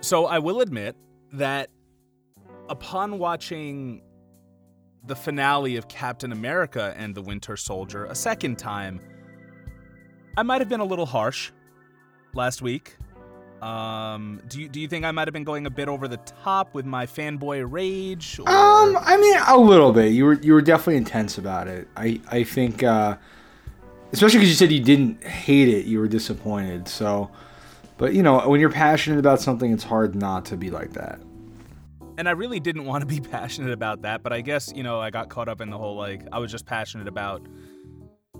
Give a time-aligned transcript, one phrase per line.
[0.00, 0.96] So I will admit
[1.32, 1.70] that
[2.68, 4.02] upon watching
[5.06, 9.00] the finale of Captain America and the Winter Soldier a second time,
[10.36, 11.50] I might have been a little harsh
[12.34, 12.96] last week.
[13.62, 16.18] Um, do you do you think I might have been going a bit over the
[16.18, 18.38] top with my fanboy rage?
[18.38, 18.48] Or...
[18.48, 20.12] Um, I mean, a little bit.
[20.12, 21.88] You were you were definitely intense about it.
[21.96, 23.16] I I think, uh,
[24.12, 26.86] especially because you said you didn't hate it, you were disappointed.
[26.86, 27.30] So,
[27.98, 31.20] but you know, when you're passionate about something, it's hard not to be like that.
[32.16, 35.00] And I really didn't want to be passionate about that, but I guess you know
[35.00, 37.46] I got caught up in the whole like I was just passionate about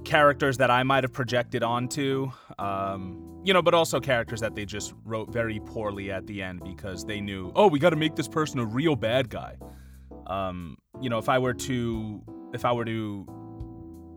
[0.04, 2.30] characters that I might have projected onto.
[2.58, 6.62] Um, you know, but also characters that they just wrote very poorly at the end
[6.64, 9.56] because they knew, oh, we got to make this person a real bad guy.
[10.26, 13.26] Um, you know, if I were to, if I were to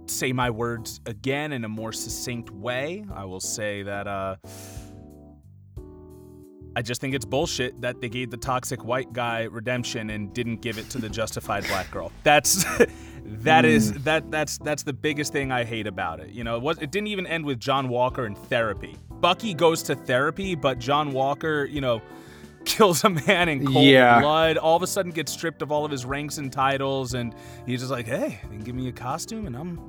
[0.08, 4.36] say my words again in a more succinct way, I will say that uh,
[6.76, 10.62] I just think it's bullshit that they gave the toxic white guy redemption and didn't
[10.62, 12.12] give it to the justified black girl.
[12.24, 12.64] That's
[13.26, 13.70] that mm.
[13.70, 16.30] is that that's that's the biggest thing I hate about it.
[16.30, 18.98] You know, it was it didn't even end with John Walker in therapy.
[19.10, 22.02] Bucky goes to therapy, but John Walker, you know,
[22.66, 24.20] kills a man in cold yeah.
[24.20, 24.58] blood.
[24.58, 27.82] All of a sudden, gets stripped of all of his ranks and titles, and he's
[27.82, 29.80] just like, "Hey, give me a costume, and I'm,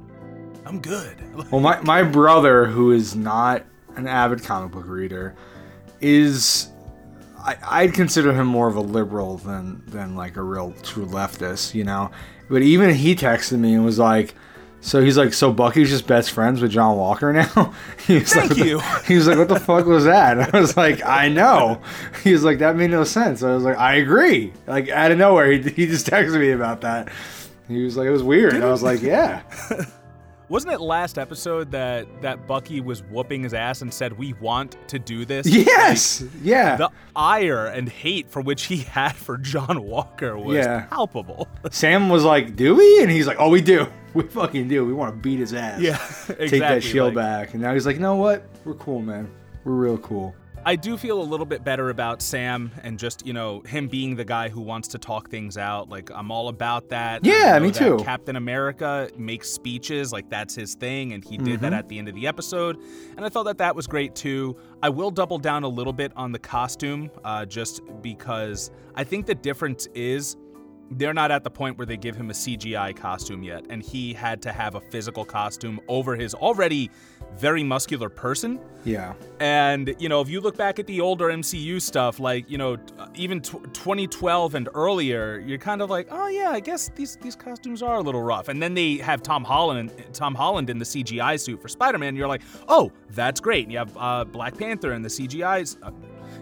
[0.67, 1.17] I'm good."
[1.51, 3.65] well, my my brother, who is not
[3.97, 5.37] an avid comic book reader,
[6.01, 6.72] is
[7.45, 11.75] I, I'd consider him more of a liberal than than like a real true leftist,
[11.75, 12.11] you know.
[12.49, 14.35] But even he texted me and was like,
[14.81, 17.73] so he's like, so Bucky's just best friends with John Walker now.
[18.07, 18.81] he was Thank like, you.
[19.07, 20.55] He was like, what the fuck was that?
[20.55, 21.81] I was like, I know.
[22.25, 23.43] He was like, that made no sense.
[23.43, 24.53] I was like, I agree.
[24.67, 27.11] Like out of nowhere, he, he just texted me about that.
[27.69, 28.57] He was like, it was weird.
[28.57, 29.43] I was like, yeah.
[30.53, 34.77] Wasn't it last episode that that Bucky was whooping his ass and said, "We want
[34.89, 35.47] to do this"?
[35.47, 36.77] Yes, like, yeah.
[36.77, 40.83] The ire and hate for which he had for John Walker was yeah.
[40.91, 41.49] palpable.
[41.71, 43.87] Sam was like, "Do we?" And he's like, "Oh, we do.
[44.13, 44.85] We fucking do.
[44.85, 45.81] We want to beat his ass.
[45.81, 46.49] Yeah, exactly.
[46.51, 48.45] Take that shield like, back." And now he's like, "You know what?
[48.67, 49.31] We're cool, man.
[49.65, 53.33] We're real cool." I do feel a little bit better about Sam and just, you
[53.33, 55.89] know, him being the guy who wants to talk things out.
[55.89, 57.25] Like, I'm all about that.
[57.25, 57.99] Yeah, me too.
[58.05, 61.13] Captain America makes speeches, like, that's his thing.
[61.13, 61.63] And he did mm-hmm.
[61.63, 62.79] that at the end of the episode.
[63.17, 64.57] And I thought that that was great too.
[64.83, 69.27] I will double down a little bit on the costume, uh, just because I think
[69.27, 70.37] the difference is
[70.99, 74.13] they're not at the point where they give him a CGI costume yet, and he
[74.13, 76.91] had to have a physical costume over his already
[77.39, 78.59] very muscular person.
[78.85, 79.15] Yeah.
[79.41, 82.77] And, you know, if you look back at the older MCU stuff, like, you know,
[83.15, 87.37] even t- 2012 and earlier, you're kind of like, oh, yeah, I guess these, these
[87.37, 88.49] costumes are a little rough.
[88.49, 92.17] And then they have Tom Holland, Tom Holland in the CGI suit for Spider Man.
[92.17, 93.65] You're like, oh, that's great.
[93.65, 95.91] And you have uh, Black Panther in the CGI, uh,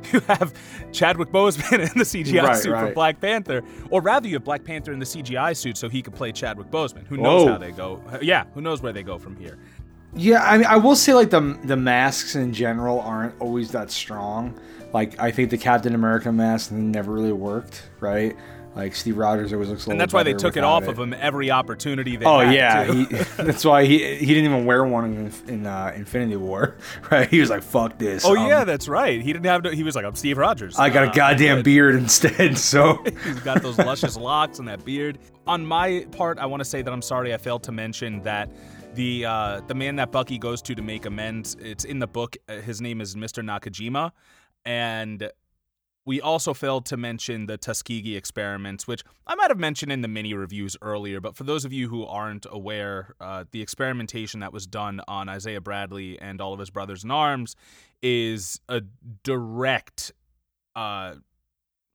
[0.13, 0.55] you have
[0.93, 2.89] Chadwick Boseman in the CGI right, suit right.
[2.89, 6.03] for Black Panther, or rather, you have Black Panther in the CGI suit so he
[6.03, 7.07] could play Chadwick Boseman.
[7.07, 7.53] Who knows Whoa.
[7.53, 8.01] how they go?
[8.23, 9.59] Yeah, who knows where they go from here?
[10.15, 13.91] Yeah, I mean, I will say like the the masks in general aren't always that
[13.91, 14.59] strong.
[14.93, 18.37] Like I think the Captain America mask never really worked, right?
[18.75, 19.87] Like Steve Rogers always looks.
[19.87, 20.91] A little and that's why they took it off it.
[20.91, 22.25] of him every opportunity they.
[22.25, 23.05] Oh yeah, he,
[23.37, 26.77] that's why he he didn't even wear one in, in uh, Infinity War,
[27.11, 27.29] right?
[27.29, 29.21] He was like, "Fuck this." Oh um, yeah, that's right.
[29.21, 29.65] He didn't have.
[29.65, 33.03] To, he was like, "I'm Steve Rogers." I got uh, a goddamn beard instead, so
[33.25, 35.19] he's got those luscious locks and that beard.
[35.49, 38.49] On my part, I want to say that I'm sorry I failed to mention that
[38.95, 41.57] the uh, the man that Bucky goes to to make amends.
[41.61, 42.37] It's in the book.
[42.49, 43.45] Uh, his name is Mr.
[43.45, 44.13] Nakajima,
[44.65, 45.31] and
[46.07, 50.09] we also failed to mention the Tuskegee experiments, which I might have mentioned in the
[50.09, 51.21] mini reviews earlier.
[51.21, 55.29] But for those of you who aren't aware, uh, the experimentation that was done on
[55.29, 57.55] Isaiah Bradley and all of his brothers in arms
[58.03, 58.83] is a
[59.23, 60.13] direct.
[60.75, 61.17] Uh,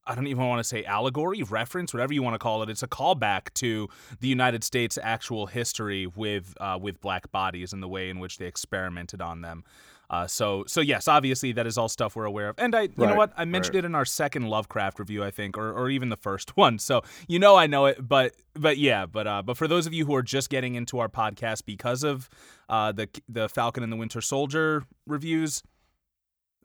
[0.07, 2.69] I don't even want to say allegory, reference, whatever you want to call it.
[2.69, 3.89] It's a callback to
[4.19, 8.37] the United States' actual history with uh, with black bodies and the way in which
[8.37, 9.63] they experimented on them.
[10.09, 12.55] Uh, so so yes, obviously that is all stuff we're aware of.
[12.59, 13.33] And I you right, know what?
[13.35, 13.83] I mentioned right.
[13.83, 16.79] it in our second Lovecraft review, I think, or, or even the first one.
[16.79, 19.93] So you know I know it, but but yeah, but uh, but for those of
[19.93, 22.29] you who are just getting into our podcast because of
[22.69, 25.63] uh, the the Falcon and the Winter Soldier reviews,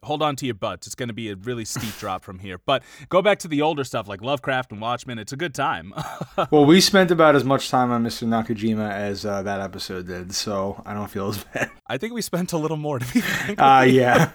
[0.03, 0.87] hold on to your butts.
[0.87, 2.57] It's going to be a really steep drop from here.
[2.57, 5.19] But go back to the older stuff like Lovecraft and Watchmen.
[5.19, 5.93] It's a good time.
[6.51, 8.27] well, we spent about as much time on Mr.
[8.27, 11.69] Nakajima as uh, that episode did, so I don't feel as bad.
[11.87, 13.59] I think we spent a little more to be frank.
[13.61, 14.31] Uh, yeah.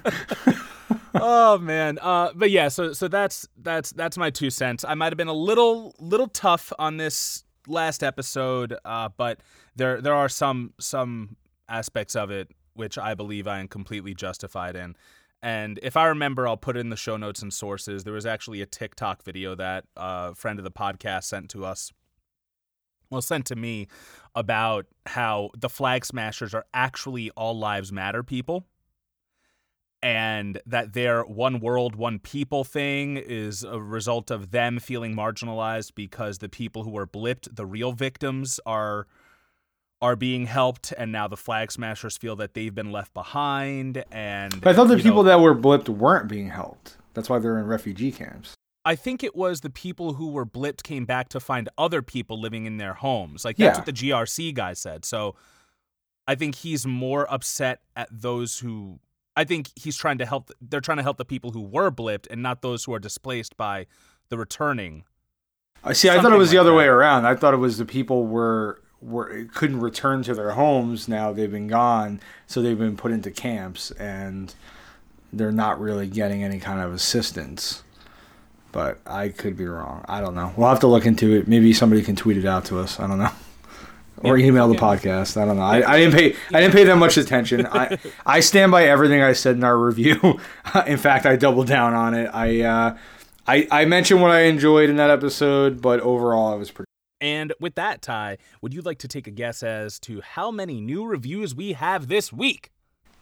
[1.14, 1.98] oh man.
[2.00, 4.84] Uh, but yeah, so so that's that's that's my two cents.
[4.86, 9.40] I might have been a little little tough on this last episode, uh, but
[9.74, 11.36] there there are some some
[11.68, 14.96] aspects of it which I believe I am completely justified in.
[15.46, 18.02] And if I remember, I'll put it in the show notes and sources.
[18.02, 21.92] There was actually a TikTok video that a friend of the podcast sent to us.
[23.10, 23.86] Well, sent to me
[24.34, 28.66] about how the flag smashers are actually all lives matter people
[30.02, 35.94] and that their one world, one people thing is a result of them feeling marginalized
[35.94, 39.06] because the people who were blipped, the real victims, are
[40.02, 44.04] are being helped, and now the flag smashers feel that they've been left behind.
[44.12, 46.96] And But I thought the people know, that were blipped weren't being helped.
[47.14, 48.54] That's why they're in refugee camps.
[48.84, 52.40] I think it was the people who were blipped came back to find other people
[52.40, 53.44] living in their homes.
[53.44, 53.78] Like that's Yeah.
[53.78, 55.04] what the GRC guy said.
[55.04, 55.34] So
[56.28, 59.00] I think he's more upset at those who
[59.34, 62.26] I think he's trying to help they're trying to help the people who were blipped
[62.30, 63.86] and not those who are displaced by
[64.28, 65.04] the returning.
[65.82, 66.08] I see.
[66.08, 66.76] I thought it Something was the other that.
[66.76, 67.26] way around.
[67.26, 71.08] I thought it was the people were were couldn't return to their homes.
[71.08, 74.54] Now they've been gone, so they've been put into camps, and
[75.32, 77.82] they're not really getting any kind of assistance.
[78.72, 80.04] But I could be wrong.
[80.06, 80.52] I don't know.
[80.56, 81.48] We'll have to look into it.
[81.48, 83.00] Maybe somebody can tweet it out to us.
[83.00, 83.30] I don't know.
[84.22, 85.08] Or Yeah, email the okay.
[85.10, 85.36] podcast.
[85.38, 85.62] I don't know.
[85.62, 86.34] I, I didn't pay.
[86.48, 87.66] I didn't pay that much attention.
[87.66, 90.40] I I stand by everything I said in our review.
[90.86, 92.30] in fact, I doubled down on it.
[92.32, 92.96] I uh,
[93.46, 96.85] I I mentioned what I enjoyed in that episode, but overall, I was pretty.
[97.20, 100.80] And with that, Ty, would you like to take a guess as to how many
[100.80, 102.70] new reviews we have this week?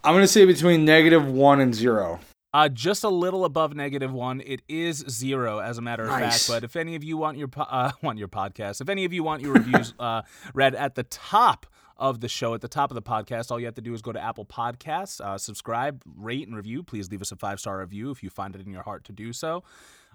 [0.02, 2.20] I'm gonna say between negative one and zero.
[2.52, 4.40] Uh, just a little above negative one.
[4.40, 6.46] It is zero, as a matter of Nice.
[6.46, 6.56] fact.
[6.56, 9.12] But if any of you want your po- uh, want your podcast, if any of
[9.12, 10.22] you want your reviews uh,
[10.54, 13.66] read at the top of the show, at the top of the podcast, all you
[13.66, 16.82] have to do is go to Apple Podcasts, uh, subscribe, rate, and review.
[16.82, 19.12] Please leave us a five star review if you find it in your heart to
[19.12, 19.64] do so.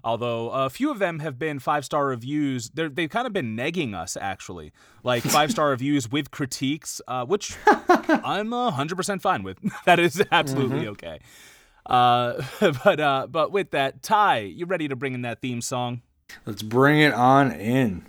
[0.04, 3.56] Although a few of them have been five star reviews, They're, they've kind of been
[3.56, 9.42] negging us actually, like five star reviews with critiques, uh, which I'm uh, 100% fine
[9.42, 9.58] with.
[9.84, 11.20] that is absolutely okay.
[11.86, 12.42] Uh,
[12.84, 16.02] but uh, but with that, Ty, you ready to bring in that theme song?
[16.46, 18.06] Let's bring it on in.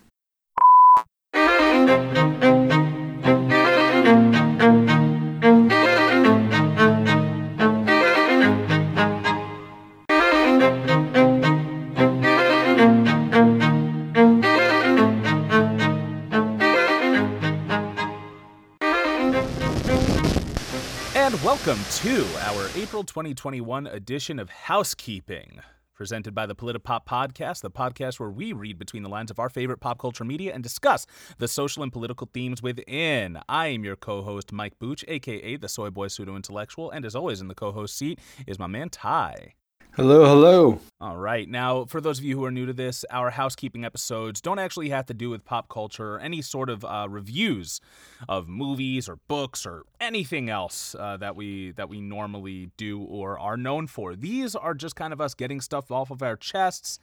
[21.64, 25.60] Welcome to our April 2021 edition of Housekeeping,
[25.94, 29.48] presented by the Politipop Podcast, the podcast where we read between the lines of our
[29.48, 31.06] favorite pop culture media and discuss
[31.38, 33.38] the social and political themes within.
[33.48, 37.42] I am your co-host Mike Booch, aka the Soy Boy Pseudo Intellectual, and as always
[37.42, 39.54] in the co-host seat is my man Ty.
[39.98, 40.80] Hello, hello.
[41.02, 41.50] All right.
[41.50, 44.88] Now, for those of you who are new to this, our housekeeping episodes don't actually
[44.90, 47.82] have to do with pop culture or any sort of uh, reviews
[48.30, 53.38] of movies or books or anything else uh, that we that we normally do or
[53.38, 54.16] are known for.
[54.16, 56.98] These are just kind of us getting stuff off of our chests.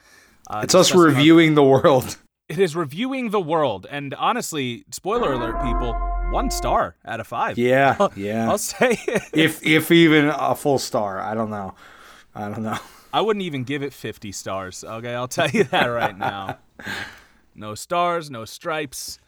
[0.48, 2.16] Uh, It's us discussing our- reviewing the world.
[2.48, 5.92] it is reviewing the world, and honestly, spoiler alert, people,
[6.30, 7.58] one star out of five.
[7.58, 8.48] Yeah, yeah.
[8.48, 8.96] I'll say.
[9.34, 11.74] if if even a full star, I don't know.
[12.34, 12.78] I don't know.
[13.12, 14.84] I wouldn't even give it 50 stars.
[14.84, 16.58] Okay, I'll tell you that right now.
[17.58, 19.18] No stars, no stripes.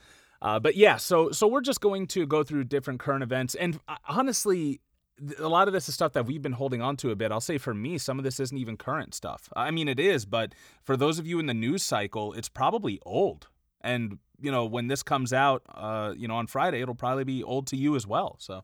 [0.41, 3.79] Uh, but yeah, so so we're just going to go through different current events, and
[3.89, 4.81] uh, honestly,
[5.19, 7.33] th- a lot of this is stuff that we've been holding on to a bit.
[7.33, 9.49] I'll say for me, some of this isn't even current stuff.
[9.55, 13.01] I mean, it is, but for those of you in the news cycle, it's probably
[13.05, 13.49] old.
[13.83, 17.43] And you know, when this comes out, uh, you know, on Friday, it'll probably be
[17.43, 18.37] old to you as well.
[18.39, 18.63] So.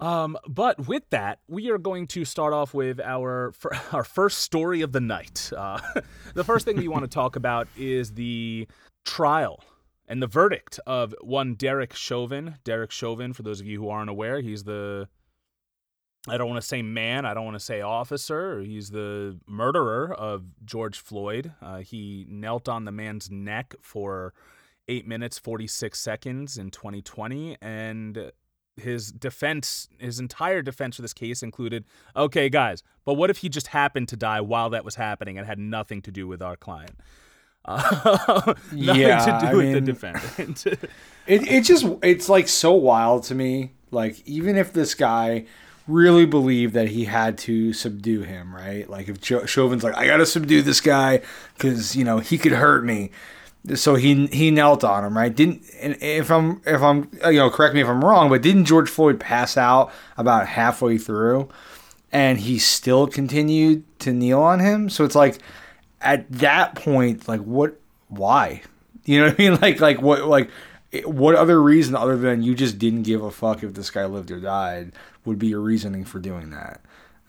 [0.00, 3.52] Um, but with that, we are going to start off with our
[3.92, 5.50] our first story of the night.
[5.56, 5.78] Uh,
[6.34, 8.66] the first thing we want to talk about is the
[9.04, 9.62] trial
[10.08, 12.56] and the verdict of one Derek Chauvin.
[12.64, 15.08] Derek Chauvin, for those of you who aren't aware, he's the
[16.28, 18.60] I don't want to say man, I don't want to say officer.
[18.60, 21.52] He's the murderer of George Floyd.
[21.62, 24.34] Uh, he knelt on the man's neck for
[24.88, 28.32] eight minutes forty six seconds in 2020, and
[28.76, 31.84] his defense, his entire defense for this case included,
[32.16, 35.46] okay, guys, but what if he just happened to die while that was happening and
[35.46, 36.92] had nothing to do with our client?
[37.64, 40.64] Uh, nothing Yeah, to do I with the mean- defendant.
[41.26, 43.72] It it just it's like so wild to me.
[43.92, 45.44] Like even if this guy
[45.86, 48.88] really believed that he had to subdue him, right?
[48.90, 51.20] Like if jo- Chauvin's like, I gotta subdue this guy
[51.56, 53.10] because you know he could hurt me,
[53.74, 55.34] so he he knelt on him, right?
[55.34, 58.64] Didn't and if I'm if I'm you know correct me if I'm wrong, but didn't
[58.64, 61.48] George Floyd pass out about halfway through,
[62.12, 64.88] and he still continued to kneel on him?
[64.88, 65.38] So it's like
[66.00, 67.78] at that point, like what?
[68.08, 68.62] Why?
[69.04, 69.54] You know what I mean?
[69.60, 70.50] Like like what like
[71.04, 74.30] what other reason other than you just didn't give a fuck if this guy lived
[74.30, 74.92] or died
[75.24, 76.80] would be your reasoning for doing that?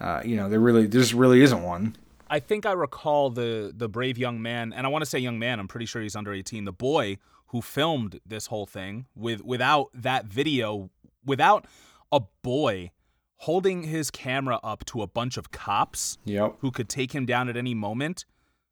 [0.01, 1.95] uh, you know, there really there just really isn't one.
[2.31, 5.37] I think I recall the the brave young man, and I want to say young
[5.37, 5.59] man.
[5.59, 6.63] I'm pretty sure he's under 18.
[6.65, 10.89] The boy who filmed this whole thing with without that video,
[11.25, 11.67] without
[12.11, 12.91] a boy
[13.35, 16.57] holding his camera up to a bunch of cops Yep.
[16.59, 18.25] who could take him down at any moment.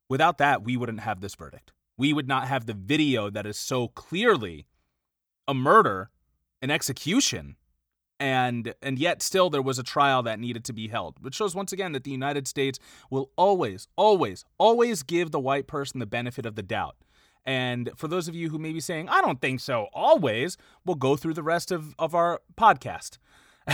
[0.08, 1.74] Without that, we wouldn't have this verdict.
[1.98, 4.68] We would not have the video that is so clearly
[5.48, 6.12] a murder,
[6.62, 7.58] an execution,
[8.20, 11.56] and and yet still there was a trial that needed to be held, which shows
[11.56, 16.06] once again that the United States will always, always, always give the white person the
[16.06, 16.96] benefit of the doubt.
[17.46, 20.96] And for those of you who may be saying, I don't think so, always, we'll
[20.96, 23.18] go through the rest of, of our podcast.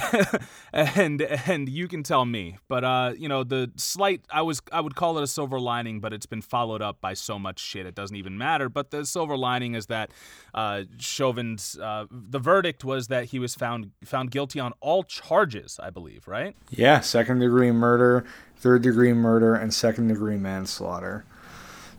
[0.73, 2.57] and and you can tell me.
[2.67, 5.99] But uh, you know, the slight I was I would call it a silver lining,
[5.99, 8.69] but it's been followed up by so much shit it doesn't even matter.
[8.69, 10.11] But the silver lining is that
[10.53, 15.79] uh, Chauvin's uh, the verdict was that he was found found guilty on all charges,
[15.81, 16.55] I believe, right?
[16.69, 18.25] Yeah, second degree murder,
[18.57, 21.25] third degree murder, and second degree manslaughter.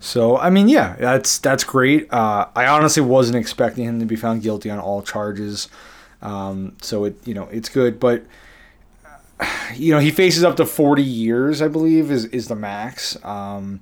[0.00, 2.12] So I mean, yeah, that's that's great.
[2.12, 5.68] Uh, I honestly wasn't expecting him to be found guilty on all charges.
[6.26, 8.24] Um, so it you know it's good, but
[9.74, 13.80] you know he faces up to 40 years, I believe, is is the max, um,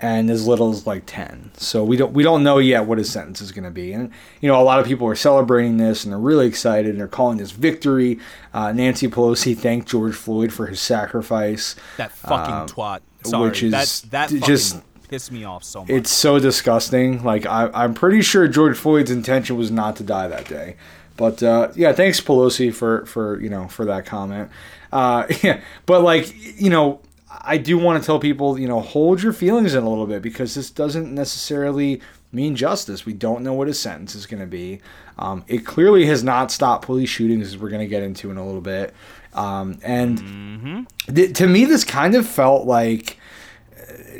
[0.00, 1.50] and as little as like 10.
[1.56, 4.10] So we don't we don't know yet what his sentence is going to be, and
[4.40, 7.08] you know a lot of people are celebrating this and they're really excited and they're
[7.08, 8.18] calling this victory.
[8.52, 11.76] Uh, Nancy Pelosi thanked George Floyd for his sacrifice.
[11.98, 13.00] That fucking Um, twat.
[13.24, 15.90] Sorry, which is that that just- pissed me off so much.
[15.90, 17.22] It's so disgusting.
[17.22, 20.76] Like I, I'm pretty sure George Floyd's intention was not to die that day.
[21.16, 24.50] But uh, yeah, thanks Pelosi for for you know for that comment.
[24.92, 29.22] Uh, yeah, but like you know, I do want to tell people you know hold
[29.22, 32.00] your feelings in a little bit because this doesn't necessarily
[32.32, 33.06] mean justice.
[33.06, 34.80] We don't know what his sentence is going to be.
[35.18, 38.36] Um, it clearly has not stopped police shootings, as we're going to get into in
[38.36, 38.92] a little bit.
[39.34, 43.18] Um, and th- to me, this kind of felt like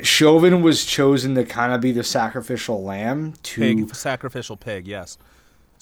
[0.01, 4.87] Chauvin was chosen to kind of be the sacrificial lamb to pig sacrificial pig.
[4.87, 5.17] Yes.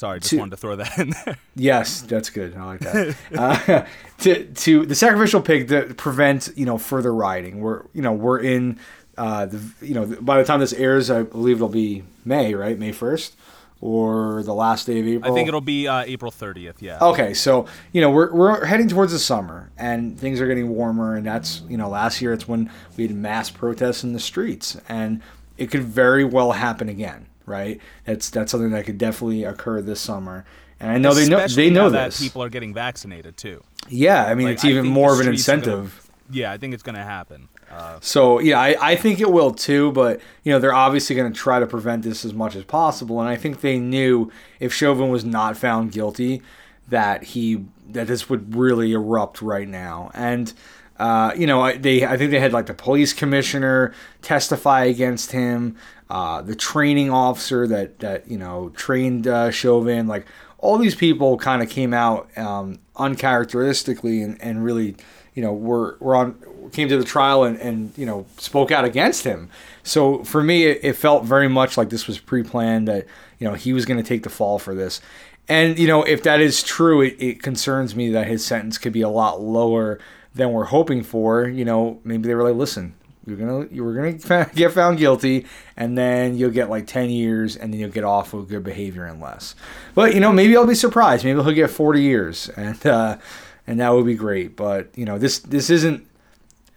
[0.03, 1.37] Sorry, just To- wanted to throw that in there.
[1.55, 2.57] yes, that's good.
[2.57, 3.15] I like that.
[3.37, 3.85] uh,
[4.23, 7.61] to to the sacrificial pig to prevent you know further rioting.
[7.61, 8.79] We're you know we're in
[9.17, 12.77] uh, the you know by the time this airs, I believe it'll be May right,
[12.77, 13.37] May first,
[13.79, 15.31] or the last day of April.
[15.31, 16.75] I think it'll be uh, April 30th.
[16.81, 16.97] Yeah.
[17.01, 21.15] Okay, so you know we're, we're heading towards the summer and things are getting warmer,
[21.15, 24.75] and that's you know last year it's when we had mass protests in the streets,
[24.89, 25.21] and
[25.57, 27.79] it could very well happen again, right?
[28.05, 30.45] That's that's something that could definitely occur this summer,
[30.79, 32.17] and I know they know they know this.
[32.19, 33.63] That people are getting vaccinated too.
[33.89, 35.99] yeah, I mean Like, it's even more of an are gonna- incentive.
[36.31, 37.49] Yeah, I think it's gonna happen.
[37.71, 41.31] Uh, So yeah, I, I think it will too, but you know they're obviously going
[41.31, 44.73] to try to prevent this as much as possible, and I think they knew if
[44.73, 46.41] Chauvin was not found guilty,
[46.87, 50.53] that he that this would really erupt right now, and
[50.99, 55.31] uh, you know I- they I think they had like the police commissioner testify against
[55.31, 55.75] him,
[56.13, 60.27] uh, the training officer that that you know trained uh, Chauvin, like
[60.59, 64.95] all these people kind of came out um, uncharacteristically and, and really
[65.33, 66.35] you know were were on
[66.71, 69.49] came to the trial and, and you know spoke out against him.
[69.81, 73.07] So for me, it, it felt very much like this was pre-planned that
[73.39, 75.01] you know he was going to take the fall for this.
[75.47, 78.93] And you know if that is true, it, it concerns me that his sentence could
[78.93, 79.97] be a lot lower
[80.35, 81.47] than we're hoping for.
[81.47, 82.93] You know maybe they were like, listen.
[83.25, 85.45] You're gonna you were gonna get found guilty,
[85.77, 89.05] and then you'll get like ten years, and then you'll get off with good behavior
[89.05, 89.55] and less.
[89.95, 91.23] But you know, maybe I'll be surprised.
[91.23, 93.17] Maybe he'll get forty years, and uh,
[93.65, 94.55] and that would be great.
[94.55, 96.05] But you know, this this isn't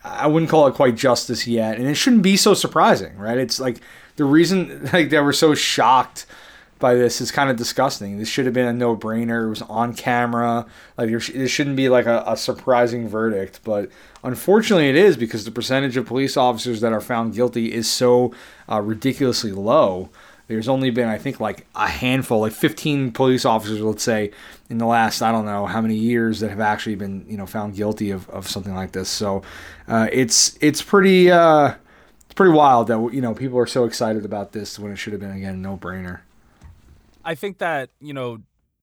[0.06, 3.38] I wouldn't call it quite justice yet, and it shouldn't be so surprising, right?
[3.38, 3.80] It's like
[4.16, 6.26] the reason like that we're so shocked
[6.78, 8.18] by this is kind of disgusting.
[8.18, 9.46] This should have been a no-brainer.
[9.46, 10.66] It was on camera.
[10.96, 13.90] Like it shouldn't be like a, a surprising verdict, but
[14.22, 18.34] unfortunately it is because the percentage of police officers that are found guilty is so
[18.70, 20.10] uh, ridiculously low.
[20.48, 24.30] There's only been, I think, like a handful, like 15 police officers, let's say,
[24.70, 27.46] in the last, I don't know how many years that have actually been, you know,
[27.46, 29.08] found guilty of, of something like this.
[29.08, 29.42] So
[29.88, 31.74] uh, it's it's pretty uh,
[32.26, 35.12] it's pretty wild that you know people are so excited about this when it should
[35.12, 36.20] have been again no brainer.
[37.26, 38.38] I think that, you know,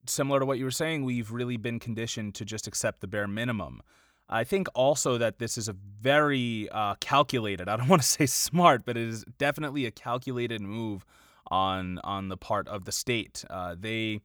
[0.06, 3.26] similar to what you were saying, we've really been conditioned to just accept the bare
[3.26, 3.80] minimum.
[4.28, 8.26] I think also that this is a very uh, calculated, I don't want to say
[8.26, 11.06] smart, but it is definitely a calculated move
[11.48, 13.44] on on the part of the state.
[13.48, 14.20] Uh, they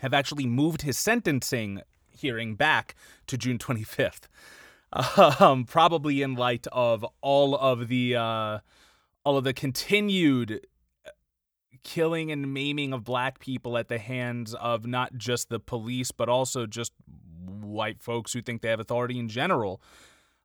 [0.00, 2.94] have actually moved his sentencing hearing back
[3.28, 4.22] to June 25th.
[5.40, 8.58] Um, probably in light of all of the uh,
[9.24, 10.64] all of the continued
[11.84, 16.28] killing and maiming of black people at the hands of not just the police but
[16.28, 16.92] also just
[17.60, 19.80] white folks who think they have authority in general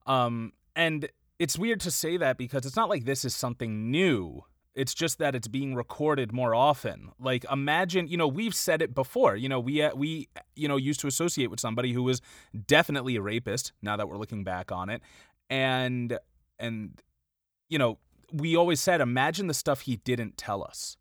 [0.05, 4.43] Um, and it's weird to say that because it's not like this is something new.
[4.75, 7.12] It's just that it's being recorded more often.
[7.19, 9.36] Like imagine, you know, we've said it before.
[9.36, 12.22] You know, we uh, we you know used to associate with somebody who was
[12.67, 13.74] definitely a rapist.
[13.81, 15.01] Now that we're looking back on it,
[15.50, 16.17] and
[16.60, 17.01] and
[17.69, 18.00] you know,
[18.31, 20.98] we always said, imagine the stuff he didn't tell us.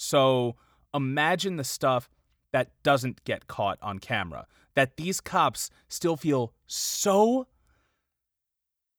[0.00, 0.56] So
[0.94, 2.08] imagine the stuff
[2.54, 4.46] that doesn't get caught on camera.
[4.74, 7.46] That these cops still feel so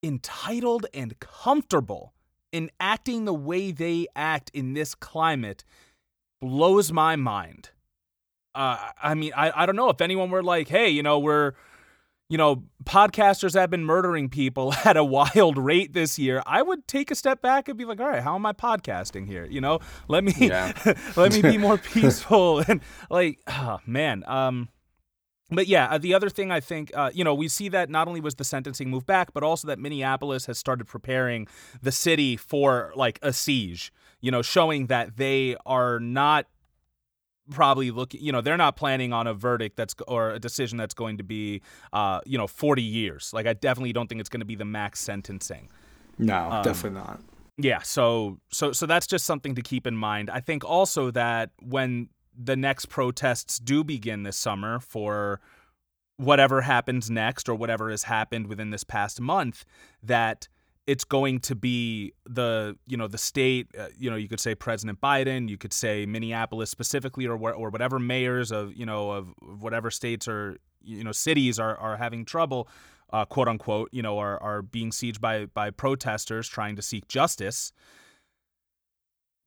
[0.03, 2.13] entitled and comfortable
[2.51, 5.63] in acting the way they act in this climate
[6.39, 7.71] blows my mind.
[8.53, 11.53] Uh, I mean, I, I don't know if anyone were like, hey, you know, we're,
[12.31, 16.41] you know, podcasters have been murdering people at a wild rate this year.
[16.45, 19.27] I would take a step back and be like, all right, how am I podcasting
[19.27, 19.45] here?
[19.45, 20.71] You know, let me yeah.
[21.17, 24.23] let me be more peaceful and like, oh, man.
[24.27, 24.69] Um,
[25.49, 28.07] but yeah, uh, the other thing I think, uh, you know, we see that not
[28.07, 31.49] only was the sentencing moved back, but also that Minneapolis has started preparing
[31.81, 36.45] the city for like a siege, you know, showing that they are not
[37.49, 40.93] probably looking, you know, they're not planning on a verdict that's or a decision that's
[40.93, 41.61] going to be,
[41.93, 43.31] uh, you know, 40 years.
[43.33, 45.69] Like, I definitely don't think it's going to be the max sentencing.
[46.17, 47.19] No, um, definitely not.
[47.57, 50.29] Yeah, so so so that's just something to keep in mind.
[50.29, 55.41] I think also that when the next protests do begin this summer for
[56.17, 59.65] whatever happens next or whatever has happened within this past month
[60.03, 60.47] that
[60.87, 64.55] it's going to be the you know the state uh, you know you could say
[64.55, 69.33] president biden you could say minneapolis specifically or or whatever mayors of you know of
[69.59, 72.67] whatever states or you know cities are are having trouble
[73.13, 77.07] uh, quote unquote you know are are being sieged by by protesters trying to seek
[77.07, 77.71] justice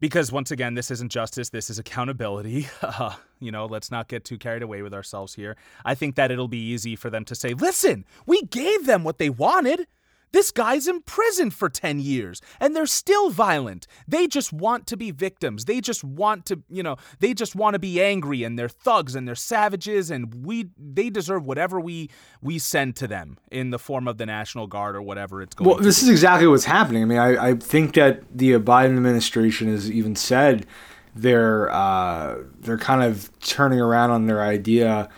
[0.05, 2.69] because once again, this isn't justice, this is accountability.
[2.83, 5.57] Uh, you know, let's not get too carried away with ourselves here.
[5.87, 9.17] I think that it'll be easy for them to say, listen, we gave them what
[9.17, 9.87] they wanted.
[10.35, 13.87] This guy's in prison for 10 years and they're still violent.
[14.09, 15.67] They just want to be victims.
[15.67, 19.15] They just want to, you know, they just want to be angry and they're thugs
[19.15, 22.11] and they're savages and we they deserve whatever we
[22.43, 25.71] we send to them in the form of the National Guard or whatever it's going
[25.71, 26.07] Well, this be.
[26.07, 27.03] is exactly what's happening.
[27.05, 30.67] I mean, I, I think that the Biden administration has even said
[31.15, 35.09] they're uh, they're kind of turning around on their idea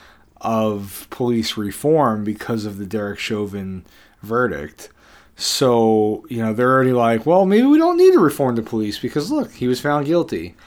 [0.42, 3.86] of police reform because of the Derek Chauvin
[4.22, 4.90] verdict.
[5.36, 8.98] So, you know, they're already like, well, maybe we don't need to reform the police
[8.98, 10.54] because look, he was found guilty.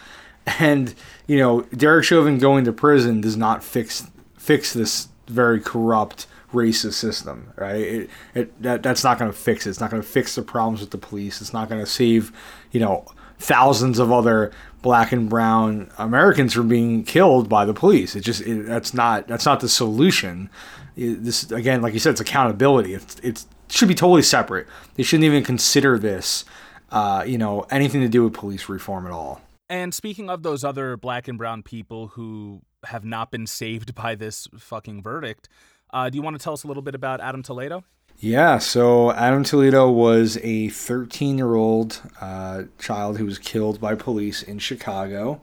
[0.57, 0.95] And,
[1.27, 6.93] you know, Derek Chauvin going to prison does not fix fix this very corrupt racist
[6.93, 7.75] system, right?
[7.75, 9.69] It, it that, that's not going to fix it.
[9.69, 11.39] It's not going to fix the problems with the police.
[11.39, 12.31] It's not going to save,
[12.71, 13.05] you know,
[13.37, 14.51] thousands of other
[14.81, 18.15] black and brown Americans from being killed by the police.
[18.15, 20.49] It just it, that's not that's not the solution.
[20.95, 22.95] It, this again, like you said, it's accountability.
[22.95, 24.67] It's it's should be totally separate.
[24.95, 26.45] They shouldn't even consider this,
[26.91, 29.41] uh, you know, anything to do with police reform at all.
[29.69, 34.15] And speaking of those other black and brown people who have not been saved by
[34.15, 35.47] this fucking verdict,
[35.91, 37.83] uh, do you want to tell us a little bit about Adam Toledo?
[38.21, 43.95] Yeah, so Adam Toledo was a 13 year old uh, child who was killed by
[43.95, 45.39] police in Chicago.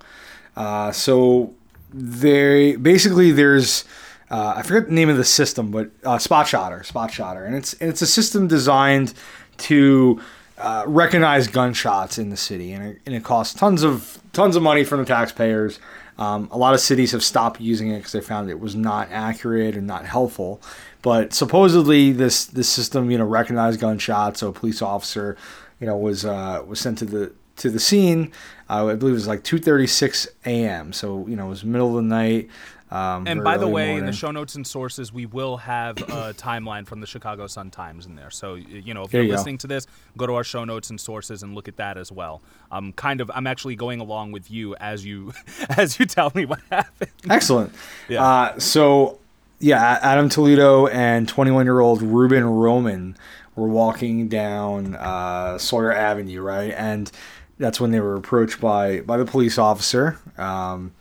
[0.56, 1.54] Uh, so
[1.92, 3.84] they basically there's
[4.30, 7.54] uh, I forget the name of the system, but uh, Spot Shotter, Spot Shotter, and
[7.54, 9.14] it's and it's a system designed
[9.58, 10.20] to
[10.58, 14.62] uh, recognize gunshots in the city, and it, and it costs tons of tons of
[14.62, 15.78] money from the taxpayers.
[16.18, 19.08] Um, a lot of cities have stopped using it because they found it was not
[19.10, 20.62] accurate and not helpful.
[21.02, 24.40] But supposedly, this this system, you know, recognized gunshots.
[24.40, 25.36] So a police officer,
[25.78, 28.32] you know, was uh, was sent to the to the scene.
[28.68, 30.92] Uh, I believe it was like 2:36 a.m.
[30.92, 32.48] So you know, it was middle of the night.
[32.90, 33.98] Um, and by the way, morning.
[33.98, 37.70] in the show notes and sources, we will have a timeline from the Chicago Sun
[37.70, 38.30] Times in there.
[38.30, 39.62] So you know, if you're you listening go.
[39.62, 42.42] to this, go to our show notes and sources and look at that as well.
[42.70, 45.32] I'm kind of, I'm actually going along with you as you
[45.70, 47.10] as you tell me what happened.
[47.28, 47.74] Excellent.
[48.08, 48.24] Yeah.
[48.24, 49.18] Uh, so
[49.58, 53.16] yeah, Adam Toledo and 21 year old Ruben Roman
[53.56, 57.10] were walking down uh, Sawyer Avenue, right, and
[57.58, 60.18] that's when they were approached by by the police officer.
[60.36, 60.92] Um,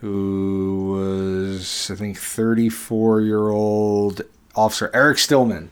[0.00, 4.22] who was, I think, 34 year old
[4.54, 5.70] officer Eric Stillman.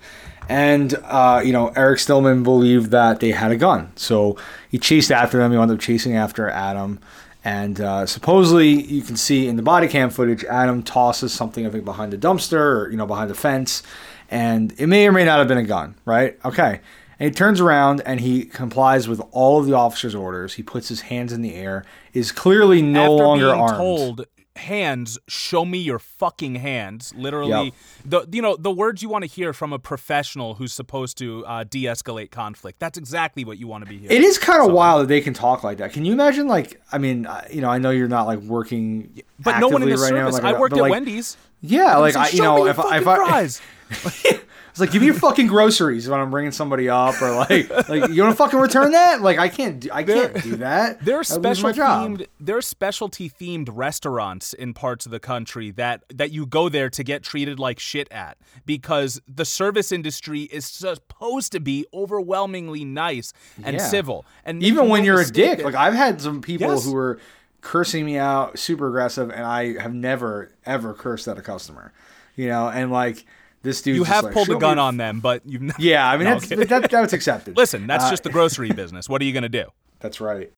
[0.49, 3.93] And, uh, you know, Eric Stillman believed that they had a gun.
[3.97, 4.37] So
[4.71, 5.51] he chased after them.
[5.51, 7.01] He wound up chasing after Adam.
[7.45, 11.71] And uh, supposedly, you can see in the body cam footage, Adam tosses something, I
[11.71, 13.83] think, behind the dumpster or, you know, behind the fence.
[14.31, 16.39] And it may or may not have been a gun, right?
[16.45, 16.81] Okay.
[17.19, 20.55] And he turns around and he complies with all of the officer's orders.
[20.55, 23.77] He puts his hands in the air, is clearly no After longer being armed.
[23.77, 24.27] Told
[24.57, 27.75] hands show me your fucking hands literally
[28.07, 31.45] the you know the words you want to hear from a professional who's supposed to
[31.45, 34.73] uh, de-escalate conflict that's exactly what you want to be hearing It is kind of
[34.73, 35.93] wild that they can talk like that.
[35.93, 36.49] Can you imagine?
[36.49, 39.83] Like, I mean, uh, you know, I know you're not like working, but no one
[39.83, 42.41] in the right now, service like, i worked at like, wendy's Yeah, like I, you
[42.43, 44.41] know, if, I- if I.
[44.77, 48.11] it's like give me your fucking groceries when I'm bringing somebody up, or like, like
[48.11, 49.23] you want to fucking return that?
[49.23, 51.01] Like, I can't, do, I can't do that.
[51.05, 56.03] There are special themed there are specialty themed restaurants in parts of the country that
[56.15, 58.37] that you go there to get treated like shit at
[58.67, 63.33] because the service industry is supposed to be overwhelmingly nice
[63.65, 63.83] and Yeah.
[63.87, 64.27] civil.
[64.45, 65.63] And even when you're a dick.
[65.65, 66.85] Like I've had some people Yes.
[66.85, 67.19] who were
[67.63, 71.93] cursing me out, super aggressive, and I have never ever cursed at a customer.
[72.37, 73.25] You know, and like
[73.67, 76.25] this dude, you have pulled the gun on them, but you've not, Yeah, I mean
[76.25, 77.57] No, that's that, that's accepted.
[77.63, 79.09] Listen, that's Uh, just the grocery business.
[79.09, 79.67] What are you gonna do?
[80.01, 80.53] That's right.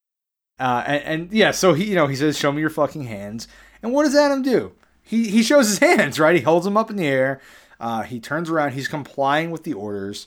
[0.59, 3.47] Uh, and, and yeah, so he, you know, he says, "Show me your fucking hands."
[3.83, 4.73] And what does Adam do?
[5.03, 6.35] He he shows his hands, right?
[6.37, 7.41] He holds them up in the air.
[7.81, 8.73] Uh, he turns around.
[8.73, 10.27] He's complying with the orders,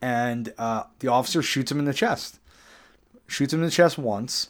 [0.00, 2.38] and uh, the officer shoots him in the chest.
[3.26, 4.48] Shoots him in the chest once,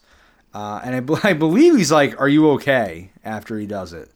[0.55, 4.11] uh, and I, be- I believe he's like, "Are you okay?" After he does it,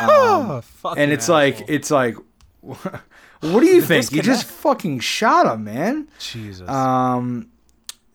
[0.00, 2.16] oh, fucking and it's like, it's like,
[2.60, 4.10] what do you think?
[4.12, 6.08] You just fucking shot him, man.
[6.18, 6.68] Jesus.
[6.68, 7.48] Um,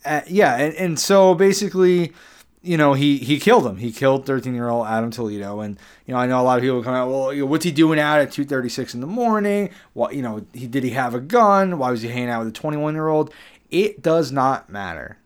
[0.05, 2.13] uh, yeah, and, and so basically,
[2.61, 3.77] you know, he he killed him.
[3.77, 6.63] He killed 13 year old Adam Toledo, and you know, I know a lot of
[6.63, 7.09] people come out.
[7.09, 9.69] Well, you know, what's he doing out at 2:36 in the morning?
[9.93, 11.77] What you know, he did he have a gun?
[11.77, 13.33] Why was he hanging out with a 21 year old?
[13.69, 15.17] It does not matter.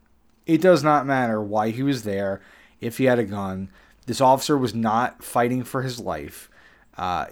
[0.45, 2.41] It does not matter why he was there.
[2.79, 3.69] If he had a gun,
[4.05, 6.49] this officer was not fighting for his life.
[6.97, 7.25] Uh,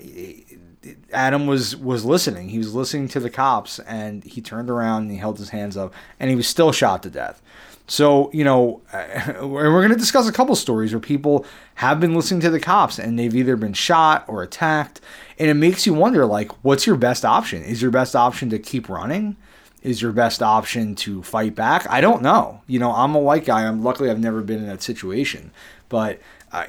[1.12, 2.50] Adam was was listening.
[2.50, 5.78] He was listening to the cops, and he turned around and he held his hands
[5.78, 7.42] up, and he was still shot to death.
[7.88, 11.46] So you know, uh, and we're going to discuss a couple stories where people
[11.76, 15.02] have been listening to the cops, and they've either been shot or attacked,
[15.40, 17.64] and it makes you wonder, like, what's your best option?
[17.64, 19.36] Is your best option to keep running?
[19.84, 21.88] Is your best option to fight back?
[21.88, 22.62] I don't know.
[22.66, 23.68] You know, I'm a white guy.
[23.68, 25.52] I'm luckily I've never been in that situation,
[25.90, 26.20] but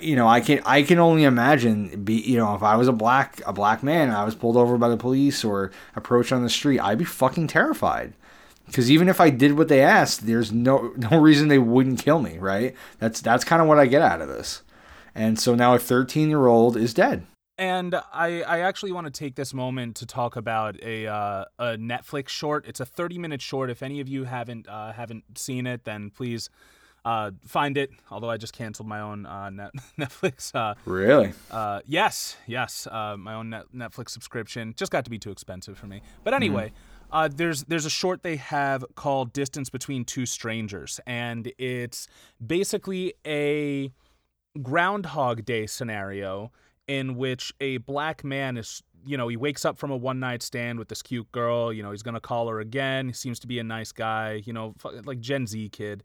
[0.00, 2.92] you know, I can I can only imagine be you know if I was a
[2.92, 6.50] black a black man I was pulled over by the police or approached on the
[6.50, 8.12] street, I'd be fucking terrified.
[8.66, 12.20] Because even if I did what they asked, there's no no reason they wouldn't kill
[12.20, 12.74] me, right?
[12.98, 14.62] That's that's kind of what I get out of this.
[15.14, 17.26] And so now a 13 year old is dead.
[17.58, 21.64] And I, I actually want to take this moment to talk about a uh, a
[21.78, 22.66] Netflix short.
[22.66, 23.70] It's a 30 minute short.
[23.70, 26.50] If any of you haven't uh, haven't seen it, then please
[27.06, 27.90] uh, find it.
[28.10, 30.52] Although I just canceled my own uh, net, Netflix.
[30.54, 31.32] Uh, Really?
[31.50, 35.78] uh, yes, yes, uh, my own net, Netflix subscription just got to be too expensive
[35.78, 36.02] for me.
[36.24, 36.72] But anyway,
[37.12, 42.08] uh, there's there's a short they have called "Distance Between Two Strangers," and it's
[42.44, 43.92] basically a
[44.62, 46.50] Groundhog Day scenario
[46.88, 48.82] in which a black man is.
[49.08, 51.72] You know, he wakes up from a one night stand with this cute girl.
[51.72, 53.06] You know, he's gonna call her again.
[53.06, 54.42] He seems to be a nice guy.
[54.44, 56.02] You know, like Gen Z kid,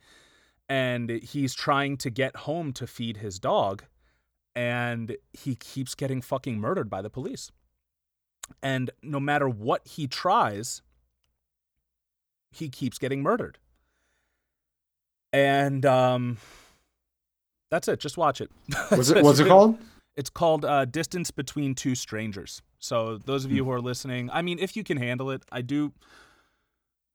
[0.71, 3.83] and he's trying to get home to feed his dog
[4.55, 7.51] and he keeps getting fucking murdered by the police.
[8.63, 10.81] And no matter what he tries,
[12.51, 13.57] he keeps getting murdered.
[15.33, 16.37] And um
[17.69, 17.99] that's it.
[17.99, 18.49] Just watch it.
[18.89, 19.77] What's it what's it called?
[20.15, 22.61] It's called uh, Distance Between Two Strangers.
[22.79, 25.61] So those of you who are listening, I mean, if you can handle it, I
[25.61, 25.91] do.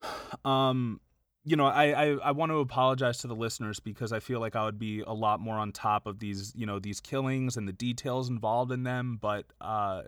[0.45, 1.01] Um,
[1.47, 4.57] you know, I, I I want to apologize to the listeners because I feel like
[4.57, 7.69] I would be a lot more on top of these, you know, these killings and
[7.69, 9.17] the details involved in them.
[9.23, 10.03] But uh,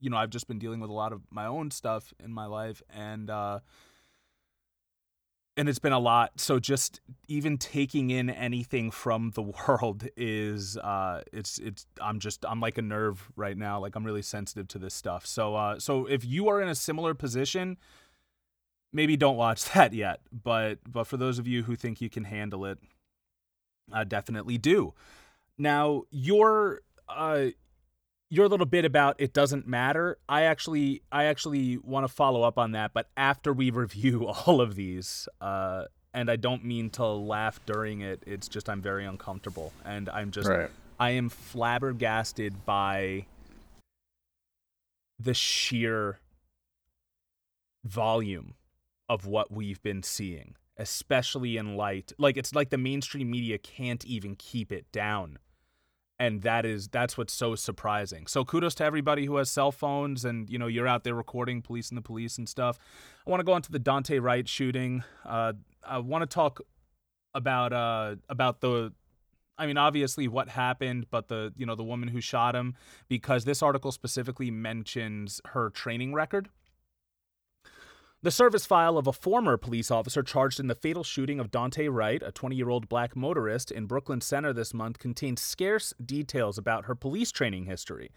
[0.00, 2.44] you know, I've just been dealing with a lot of my own stuff in my
[2.44, 3.60] life, and uh,
[5.56, 6.38] and it's been a lot.
[6.38, 12.44] So just even taking in anything from the world is uh it's it's I'm just
[12.46, 13.80] I'm like a nerve right now.
[13.80, 15.24] Like I'm really sensitive to this stuff.
[15.24, 17.78] So uh so if you are in a similar position,
[18.92, 20.20] maybe don't watch that yet.
[20.32, 22.78] But but for those of you who think you can handle it,
[23.92, 24.94] uh definitely do.
[25.58, 27.46] Now, your uh
[28.30, 30.18] your little bit about it doesn't matter.
[30.28, 34.60] I actually I actually want to follow up on that, but after we review all
[34.60, 38.22] of these, uh, and I don't mean to laugh during it.
[38.26, 40.70] It's just I'm very uncomfortable, and I'm just Right.
[40.98, 43.26] I am flabbergasted by
[45.18, 46.18] the sheer
[47.84, 48.54] volume
[49.12, 54.04] of what we've been seeing, especially in light like it's like the mainstream media can't
[54.06, 55.38] even keep it down
[56.18, 58.28] and that is that's what's so surprising.
[58.28, 61.62] So kudos to everybody who has cell phones and you know you're out there recording
[61.62, 62.78] police and the police and stuff.
[63.26, 65.02] I want to go on to the Daunte Wright shooting.
[65.24, 66.60] Uh, I want to talk
[67.34, 68.92] about uh, about the
[69.58, 72.74] I mean, obviously what happened, but the you know the woman who shot him,
[73.08, 76.48] because this article specifically mentions her training record.
[78.24, 81.92] The service file of a former police officer charged in the fatal shooting of Daunte
[81.92, 86.56] Wright, a 20 year old black motorist in Brooklyn Center this month, contains scarce details
[86.56, 88.12] about her police training history.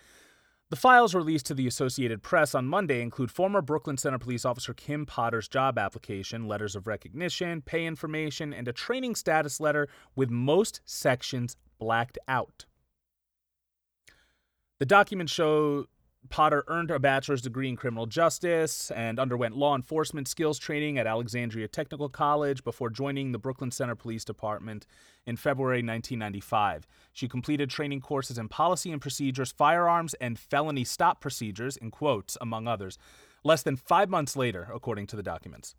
[0.69, 4.75] The files released to the Associated Press on Monday include former Brooklyn Center police officer
[4.75, 10.29] Kim Potter's job application, letters of recognition, pay information, and a training status letter with
[10.29, 12.65] most sections blacked out.
[14.77, 15.87] The documents show
[16.29, 21.07] Potter earned a bachelor's degree in criminal justice and underwent law enforcement skills training at
[21.07, 24.85] Alexandria Technical College before joining the Brooklyn Center Police Department
[25.25, 26.87] in February 1995.
[27.13, 32.37] She completed training courses in policy and procedures, firearms, and felony stop procedures, in quotes,
[32.41, 32.97] among others,
[33.43, 35.75] less than five months later, according to the documents.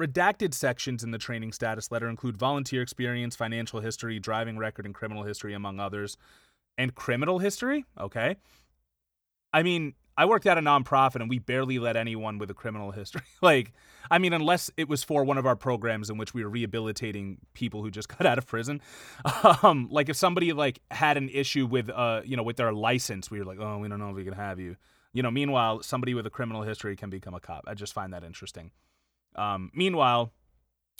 [0.00, 4.94] Redacted sections in the training status letter include volunteer experience, financial history, driving record, and
[4.94, 6.16] criminal history, among others.
[6.76, 7.84] And criminal history?
[7.98, 8.36] Okay.
[9.52, 12.90] I mean, I worked at a nonprofit and we barely let anyone with a criminal
[12.90, 13.22] history.
[13.42, 13.72] like,
[14.10, 17.38] I mean, unless it was for one of our programs in which we were rehabilitating
[17.54, 18.80] people who just got out of prison.
[19.62, 23.30] Um, like if somebody like had an issue with uh, you know, with their license,
[23.30, 24.76] we were like, oh, we don't know if we can have you.
[25.12, 27.64] You know, meanwhile, somebody with a criminal history can become a cop.
[27.66, 28.72] I just find that interesting.
[29.36, 30.32] Um, meanwhile,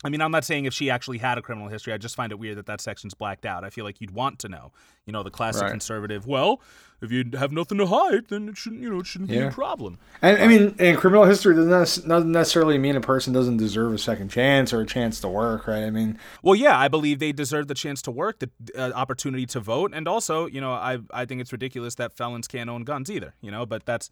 [0.05, 1.93] I mean, I'm not saying if she actually had a criminal history.
[1.93, 3.65] I just find it weird that that section's blacked out.
[3.65, 4.71] I feel like you'd want to know.
[5.07, 5.71] You know, the classic Right.
[5.73, 6.25] conservative.
[6.25, 6.61] Well,
[7.01, 8.83] if you have nothing to hide, then it shouldn't.
[8.83, 9.99] You know, it shouldn't be a problem.
[10.23, 13.99] And I mean, and criminal history doesn't doesn't necessarily mean a person doesn't deserve a
[13.99, 15.83] second chance or a chance to work, right?
[15.85, 19.47] I mean, Well, yeah, I believe they deserve the chance to work, the uh, opportunity
[19.47, 22.85] to vote, and also, you know, I I think it's ridiculous that felons can't own
[22.85, 23.35] guns either.
[23.41, 24.11] You know, but that's,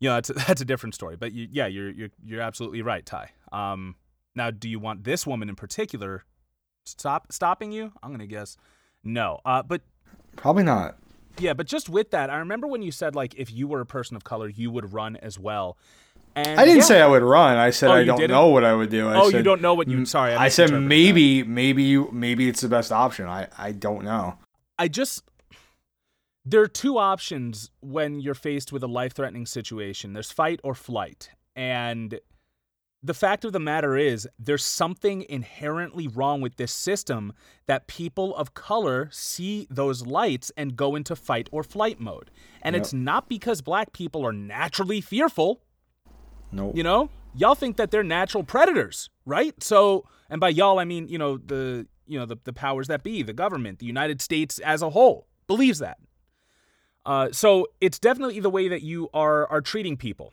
[0.00, 1.16] you know, that's that's a different story.
[1.16, 3.30] But you, yeah, you're you're you're absolutely right, Ty.
[3.52, 3.94] Um,
[4.36, 6.24] now, do you want this woman in particular
[6.84, 7.92] stop stopping you?
[8.02, 8.56] I'm gonna guess
[9.02, 9.40] no.
[9.44, 9.82] Uh, but
[10.36, 10.96] probably not.
[11.38, 13.86] yeah, but just with that, I remember when you said like if you were a
[13.86, 15.76] person of color, you would run as well.
[16.34, 16.84] And I didn't yeah.
[16.84, 17.56] say I would run.
[17.56, 18.30] I said Oh, I don't didn't?
[18.32, 19.08] know what I would do.
[19.08, 20.04] I Oh, you said, don't know what you.
[20.04, 20.88] Sorry, I, I said misinterpreted that.
[20.88, 23.26] maybe, maybe you, maybe it's the best option.
[23.26, 24.36] I, I don't know.
[24.78, 25.22] I just
[26.44, 30.12] there are two options when you're faced with a life-threatening situation.
[30.12, 31.30] There's fight or flight.
[31.56, 32.20] And
[33.06, 37.32] the fact of the matter is there's something inherently wrong with this system
[37.66, 42.30] that people of color see those lights and go into fight or flight mode.
[42.62, 42.82] And Yep.
[42.82, 45.62] it's not because black people are naturally fearful.
[46.50, 46.76] Nope.
[46.76, 49.54] You know, y'all think that they're natural predators, right?
[49.62, 53.02] So, and by y'all I mean you know the you know the the powers that
[53.02, 55.98] be, the government, the United States as a whole believes that.
[57.04, 60.32] Uh, so it's definitely the way that you are are treating people.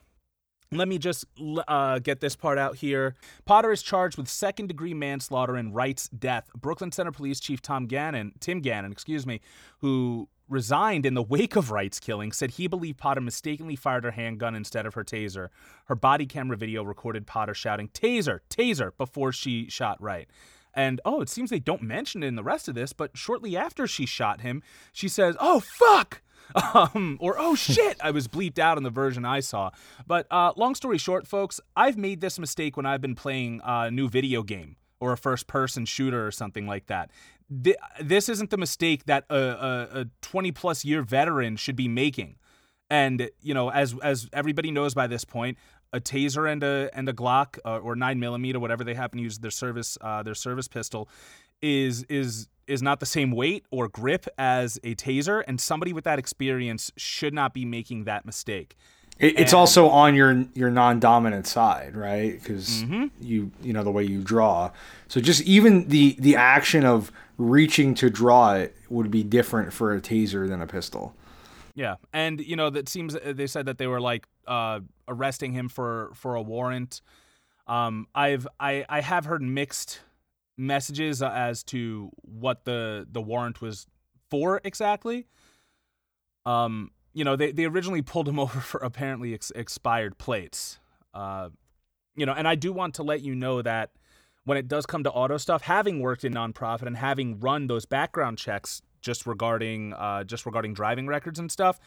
[0.76, 1.26] Let me just
[1.68, 3.16] uh, get this part out here.
[3.46, 6.50] Potter is charged with second degree manslaughter in Wright's death.
[6.56, 9.42] Brooklyn Center Police Chief Tom Gannon, Tim Gannon, excuse me,
[9.80, 14.12] who resigned in the wake of Wright's killing, said he believed Potter mistakenly fired her
[14.12, 15.50] handgun instead of her taser.
[15.86, 20.30] Her body camera video recorded Potter shouting, Taser, taser, before she shot Wright.
[20.74, 23.56] And oh, it seems they don't mention it in the rest of this, but shortly
[23.56, 26.22] after she shot him, she says, Oh, fuck!
[26.74, 29.72] Um, or oh shit, I was bleeped out in the version I saw.
[30.06, 33.90] But uh, long story short, folks, I've made this mistake when I've been playing a
[33.90, 37.12] new video game or a first person shooter or something like that.
[37.50, 42.36] This isn't the mistake that a, a, a 20 plus year veteran should be making.
[42.90, 45.58] And you know, as as everybody knows by this point,
[45.94, 49.24] a taser and a and a Glock uh, or nine millimeter, whatever they happen to
[49.24, 51.08] use their service uh, their service pistol,
[51.62, 56.04] is is is not the same weight or grip as a taser, and somebody with
[56.06, 58.76] that experience should not be making that mistake.
[59.20, 62.34] It, it's And- also on your your non-dominant side, right?
[62.42, 63.06] Because Mm-hmm.
[63.22, 64.72] you you know the way you draw.
[65.08, 69.94] So just even the the action of reaching to draw it would be different for
[69.94, 71.16] a taser than a pistol.
[71.76, 75.70] Yeah, and you know that seems they said that they were like uh, arresting him
[75.70, 77.02] for for a warrant.
[77.68, 80.02] Um, I've I I have heard mixed
[80.56, 83.88] messages as to what the the warrant was
[84.30, 85.28] for exactly.
[86.46, 90.80] Um, you know they they originally pulled him over for apparently ex- expired plates.
[91.14, 91.50] Uh,
[92.16, 93.92] you know, and I do want to let you know that
[94.46, 97.86] when it does come to auto stuff, having worked in nonprofit and having run those
[97.86, 101.80] background checks just regarding uh, just regarding driving records and stuff,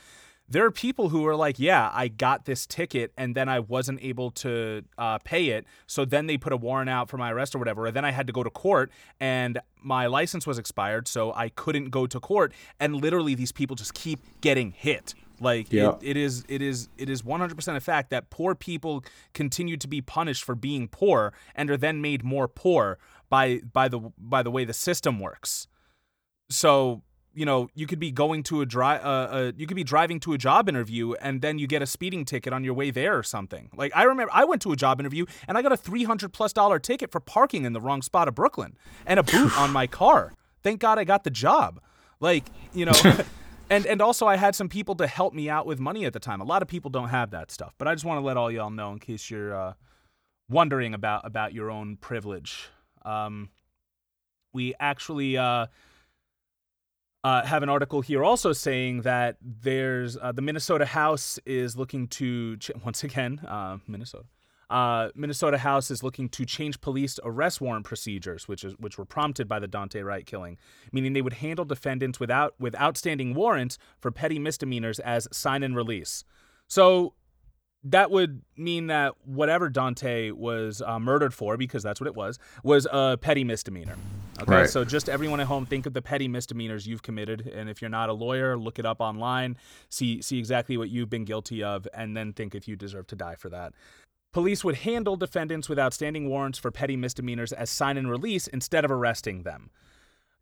[0.48, 4.00] there are people who are like, "Yeah, I got this ticket and then I wasn't
[4.02, 7.57] able to uh, pay it, so then they put a warrant out for my arrest
[7.57, 11.09] or whatever, And then I had to go to court and my license was expired,
[11.09, 15.14] so I couldn't go to court." And literally, these people just keep getting hit.
[15.40, 15.96] Like Yeah.
[16.00, 19.88] it, it is it is it is 100% a fact that poor people continue to
[19.88, 22.98] be punished for being poor and are then made more poor
[23.29, 25.66] by by the by the way the system works.
[26.48, 27.02] So
[27.37, 30.18] you know you could be going to a drive uh, uh, you could be driving
[30.20, 33.16] to a job interview and then you get a speeding ticket on your way there
[33.16, 33.70] or something.
[33.76, 36.52] Like i remember i went to a job interview and i got a 300 plus
[36.52, 39.87] dollar ticket for parking in the wrong spot of brooklyn and a boot on my
[39.87, 40.32] car.
[40.62, 41.80] Thank god i got the job.
[42.18, 42.94] Like you know
[43.70, 46.20] and and also i had some people to help me out with money at the
[46.20, 46.40] time.
[46.40, 48.50] A lot of people don't have that stuff but i just want to let all
[48.50, 49.74] y'all know in case you're uh,
[50.48, 52.68] wondering about about your own privilege.
[53.04, 53.50] Um,
[54.52, 55.37] we actually
[57.26, 62.06] uh, have an article here also saying that there's uh, the Minnesota House is looking
[62.06, 64.26] to ch- once again uh, Minnesota.
[64.70, 69.04] Uh, Minnesota House is looking to change police arrest warrant procedures, which is which were
[69.04, 70.56] prompted by the Daunte Wright killing,
[70.92, 75.74] meaning they would handle defendants without with outstanding warrants for petty misdemeanors as sign and
[75.74, 76.22] release.
[76.68, 77.14] So
[77.84, 82.38] that would mean that whatever Daunte was uh, murdered for, because that's what it was,
[82.64, 83.96] was a petty misdemeanor.
[84.40, 84.68] Okay, Right.
[84.70, 87.88] so just everyone at home, think of the petty misdemeanors you've committed, and if you're
[87.88, 89.56] not a lawyer, look it up online,
[89.88, 93.16] see see exactly what you've been guilty of, and then think if you deserve to
[93.16, 93.72] die for that.
[94.34, 98.84] Police would handle defendants with outstanding warrants for petty misdemeanors as sign and release instead
[98.84, 99.70] of arresting them.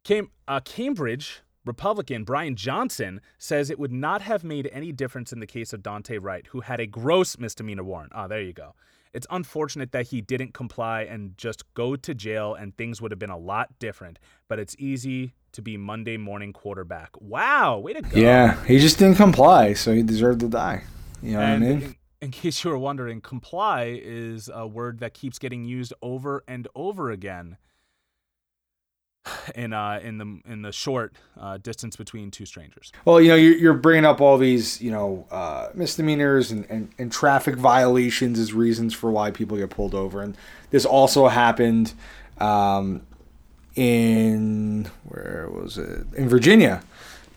[0.03, 5.41] Cam- uh, Cambridge Republican Brian Johnson says it would not have made any difference in
[5.41, 8.13] the case of Daunte Wright, who had a gross misdemeanor warrant.
[8.15, 8.75] Ah, there you go.
[9.13, 13.19] It's unfortunate that he didn't comply and just go to jail, and things would have
[13.19, 14.19] been a lot different.
[14.49, 17.11] But it's easy to be Monday morning quarterback.
[17.21, 18.19] Wow, way to go!
[18.19, 20.83] Yeah, he just didn't comply, so he deserved to die.
[21.23, 21.83] You know And what I mean?
[21.83, 26.43] in, in case you were wondering, comply is a word that keeps getting used over
[26.49, 27.57] and over again
[29.55, 32.93] in uh in the in the short uh, distance between two strangers.
[33.05, 36.91] Well, you know, you're, you're bringing up all these, you know, uh, misdemeanors and, and,
[36.99, 40.23] and traffic violations as reasons for why people get pulled over.
[40.23, 40.37] And
[40.71, 41.95] this also happened
[42.39, 43.03] um,
[43.75, 46.07] in, where was it?
[46.15, 46.83] In Virginia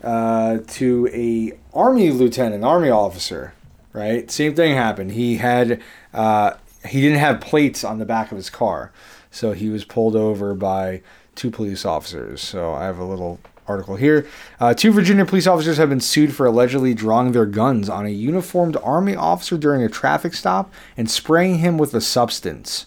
[0.02, 3.54] uh, to a army lieutenant, army officer,
[3.92, 4.30] right?
[4.30, 5.12] Same thing happened.
[5.12, 5.82] He had,
[6.14, 6.52] uh,
[6.86, 8.92] he didn't have plates on the back of his car.
[9.30, 11.02] So he was pulled over by
[11.38, 12.42] two police officers.
[12.42, 14.26] So I have a little article here.
[14.60, 18.10] Uh, two Virginia police officers have been sued for allegedly drawing their guns on a
[18.10, 22.86] uniformed army officer during a traffic stop and spraying him with a substance.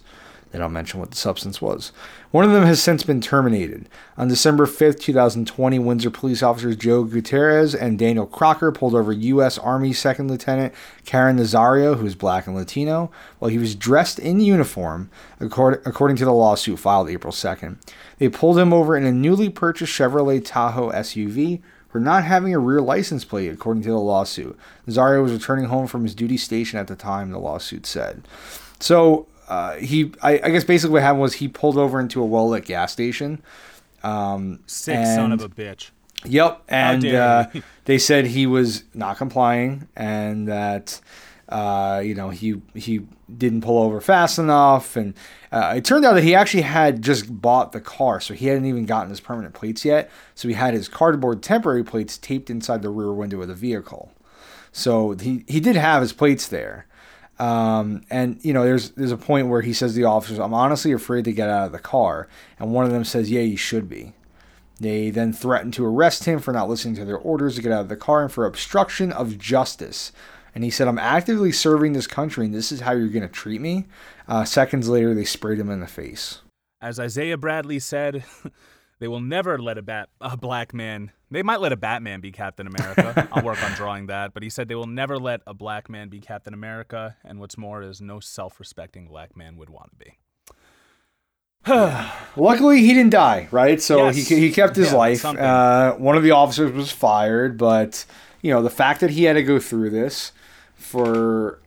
[0.52, 1.94] They don't mention what the substance was.
[2.32, 3.88] One of them has since been terminated.
[4.18, 9.58] On December 5th, 2020, Windsor police officers Joe Gutierrez and Daniel Crocker pulled over U.S.
[9.58, 10.74] Army Second Lieutenant
[11.06, 13.10] Caron Nazario, who is black and Latino,
[13.40, 15.10] while he was dressed in uniform,
[15.40, 17.78] according to the lawsuit filed April 2nd.
[18.18, 22.60] They pulled him over in a newly purchased Chevrolet Tahoe SUV for not having a
[22.60, 24.58] rear license plate, according to the lawsuit.
[24.88, 28.28] Nazario was returning home from his duty station at the time, the lawsuit said.
[28.80, 32.26] So uh, he, I, I guess basically what happened was he pulled over into a
[32.26, 33.44] well lit gas station.
[34.02, 35.90] Um, Sick son of a bitch.
[36.24, 37.48] Yep, and uh,
[37.84, 41.02] they said he was not complying, and that
[41.50, 43.06] uh, you know he he
[43.38, 45.16] didn't pull over fast enough, and
[45.52, 48.66] uh, it turned out that he actually had just bought the car, so he hadn't
[48.66, 50.10] even gotten his permanent plates yet.
[50.34, 54.14] So he had his cardboard temporary plates taped inside the rear window of the vehicle.
[54.72, 56.86] So he he did have his plates there.
[57.42, 60.54] Um, and you know, there's there's a point where he says to the officers, "I'm
[60.54, 62.28] honestly afraid to get out of the car,"
[62.60, 64.14] and one of them says, "Yeah, you should be."
[64.80, 67.82] They then threaten to arrest him for not listening to their orders to get out
[67.82, 70.12] of the car and for obstruction of justice.
[70.56, 73.28] And he said, I'm actively serving this country, and this is how you're going to
[73.28, 73.86] treat me.
[74.28, 76.42] Uh, seconds later, they sprayed him in the face.
[76.82, 78.24] As Isaiah Bradley said,
[79.00, 81.12] they will never let a bat a black man.
[81.32, 83.28] They might let a Batman be Captain America.
[83.32, 86.10] I'll work on drawing that, but he said they will never let a black man
[86.10, 90.18] be Captain America, and what's more is no self-respecting black man would want to be.
[92.36, 93.82] Luckily, he didn't die, right?
[93.82, 94.28] So Yes.
[94.28, 95.24] he, he kept his Yeah, life.
[95.26, 98.06] Uh, one of the officers was fired, but,
[98.42, 100.32] you know, the fact that he had to go through this
[100.76, 101.62] for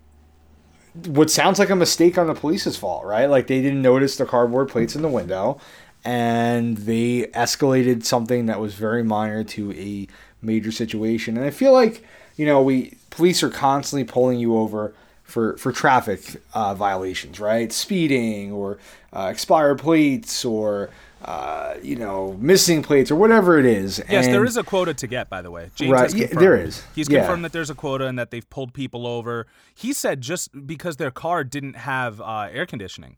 [1.07, 3.27] what sounds like a mistake on the police's fault, right?
[3.27, 5.59] Like they didn't notice the cardboard plates in the window
[6.05, 10.07] and they escalated something that was very minor to a
[10.43, 11.37] major situation.
[11.37, 12.05] And I feel like,
[12.37, 17.73] you know, we police are constantly pulling you over for for traffic uh, violations, right?
[17.73, 18.79] Speeding or
[19.13, 20.91] uh, expired plates or
[21.25, 24.03] uh, you know missing plates or whatever it is.
[24.11, 25.71] Yes, there And- is a quota to get, by the way.
[25.75, 26.43] James Right, has yeah, confirmed.
[26.43, 26.83] there is.
[26.95, 27.21] He's Yeah.
[27.21, 29.47] confirmed that there's a quota and that they've pulled people over.
[29.75, 33.17] He said just because their car didn't have uh, air conditioning.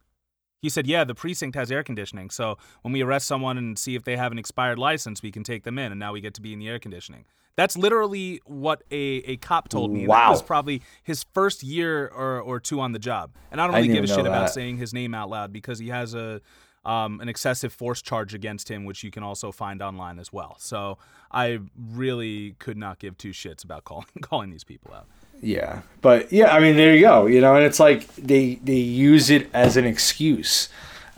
[0.61, 2.31] He said, yeah, the precinct has air conditioning.
[2.31, 5.45] So when we arrest someone and see if they have an expired license, we can
[5.45, 7.25] take them in, and now we get to be in the air conditioning.
[7.57, 10.01] That's literally what a, a cop told me.
[10.01, 13.31] and That was probably his first year or, or two on the job.
[13.51, 15.53] And I don't really didn't give a shit know about saying his name out loud
[15.53, 16.41] because he has a
[16.85, 20.55] um, an excessive force charge against him, which you can also find online as well.
[20.61, 20.99] So
[21.33, 25.09] I really could not give two shits about calling calling these people out.
[25.43, 27.27] Yeah, but yeah, I mean, there you go.
[27.27, 30.69] You know, and it's like they they use it as an excuse,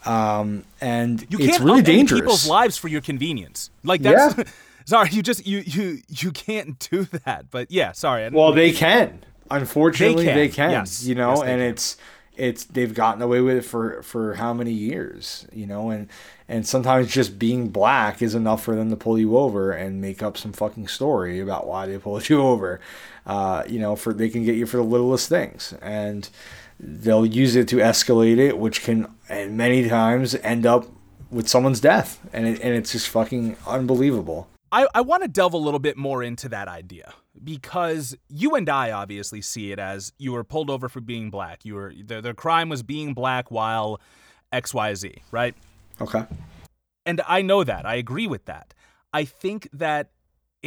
[0.05, 2.21] um, and You it's can't really dangerous.
[2.21, 3.71] people's lives for your convenience.
[3.85, 4.45] Like that's Yeah.
[4.85, 7.51] sorry, you just you you you can't do that.
[7.51, 8.29] But yeah, sorry.
[8.31, 9.25] Well, they can.
[9.51, 10.71] Unfortunately, They they can, can.
[10.73, 11.05] yes.
[11.05, 11.61] You know, Yes, and can.
[11.61, 11.97] it's
[12.39, 15.47] it's they've gotten away with it for for how many years?
[15.53, 16.09] You know, and
[16.49, 20.23] and sometimes just being black is enough for them to pull you over and make
[20.23, 22.81] up some fucking story about why they pulled you over.
[23.27, 26.31] Uh, you know, for they can get you for the littlest things, and
[26.81, 30.87] they'll use it to escalate it, which can and many times end up
[31.31, 34.49] with someone's death, and it, and it's just fucking unbelievable.
[34.71, 38.69] I, I want to delve a little bit more into that idea because you and
[38.69, 41.65] I obviously see it as you were pulled over for being black.
[41.65, 44.01] You were the, the crime was being black while
[44.53, 45.55] XYZ, right?
[46.01, 46.25] Okay.
[47.07, 47.87] And I know that.
[47.87, 48.75] I agree with that.
[49.13, 50.11] I think that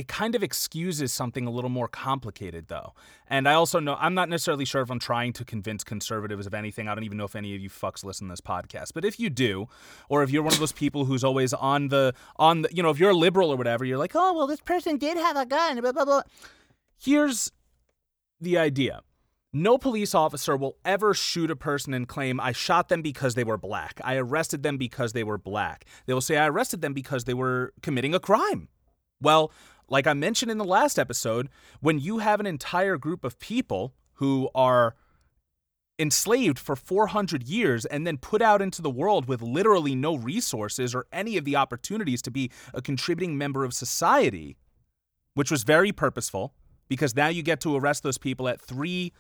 [0.01, 2.93] it kind of excuses something a little more complicated, though.
[3.27, 6.55] And I also know I'm not necessarily sure if I'm trying to convince conservatives of
[6.55, 6.87] anything.
[6.87, 8.93] I don't even know if any of you fucks listen to this podcast.
[8.95, 9.67] But if you do,
[10.09, 12.89] or if you're one of those people who's always on the on the, you know,
[12.89, 15.45] if you're a liberal or whatever, you're like, oh well, this person did have a
[15.45, 15.79] gun.
[15.81, 16.23] Blah blah blah.
[16.99, 17.51] Here's
[18.39, 19.01] the idea.
[19.53, 23.43] No police officer will ever shoot a person and claim, I shot them because they
[23.43, 24.01] were black.
[24.03, 25.85] I arrested them because they were black.
[26.07, 28.69] They will say, I arrested them because they were committing a crime.
[29.21, 29.51] Well,
[29.91, 31.49] like I mentioned in the last episode,
[31.81, 34.95] when you have an entire group of people who are
[35.99, 40.95] enslaved for 400 years and then put out into the world with literally no resources
[40.95, 44.55] or any of the opportunities to be a contributing member of society,
[45.33, 46.53] which was very purposeful
[46.87, 49.11] because now you get to arrest those people at three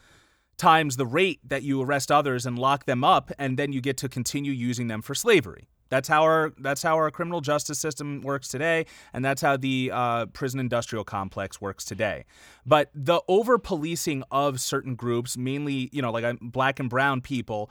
[0.57, 3.97] times the rate that you arrest others and lock them up and then you get
[3.97, 8.21] to continue using them for slavery that's how our that's how our criminal justice system
[8.21, 12.23] works today and that's how the uh, prison industrial complex works today.
[12.65, 17.69] But the over policing of certain groups mainly you know like black and brown people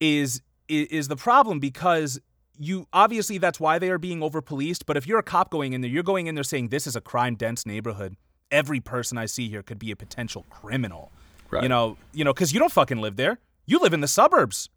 [0.00, 2.20] is is the problem because
[2.58, 5.72] you obviously that's why they are being over policed but if you're a cop going
[5.72, 8.16] in there you're going in there saying this is a crime dense neighborhood.
[8.50, 11.12] Every person i see here could be a potential criminal.
[11.50, 11.62] Right.
[11.62, 13.38] you know you know because you don't fucking live there.
[13.66, 14.68] You live in the suburbs.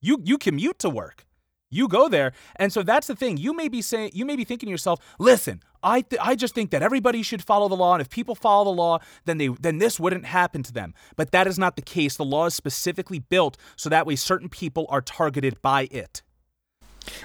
[0.00, 1.24] You you commute to work
[1.72, 2.32] you go there.
[2.56, 3.36] And so that's the thing.
[3.38, 6.54] You may be saying you may be thinking to yourself listen i th- i just
[6.54, 9.48] think that everybody should follow the law and if people follow the law then they
[9.48, 10.94] then this wouldn't happen to them.
[11.16, 12.16] But that is not the case.
[12.16, 16.22] The law is specifically built so that way certain people are targeted by it.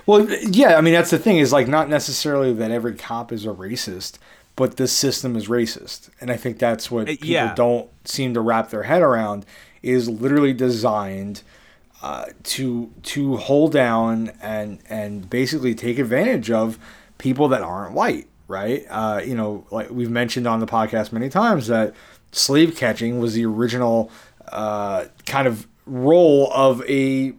[0.07, 3.45] Well, yeah, I mean that's the thing is like not necessarily that every cop is
[3.45, 4.17] a racist,
[4.55, 7.53] but this system is racist, and I think that's what Uh, people yeah.
[7.53, 9.45] don't seem to wrap their head around
[9.83, 11.43] is literally designed
[12.07, 16.79] uh, to to hold down and and basically take advantage of
[17.17, 18.85] people that aren't white, right?
[18.89, 21.93] Uh, you know, like we've mentioned on the podcast many times that
[22.31, 24.09] slave catching was the original
[24.53, 27.33] uh, kind of role of a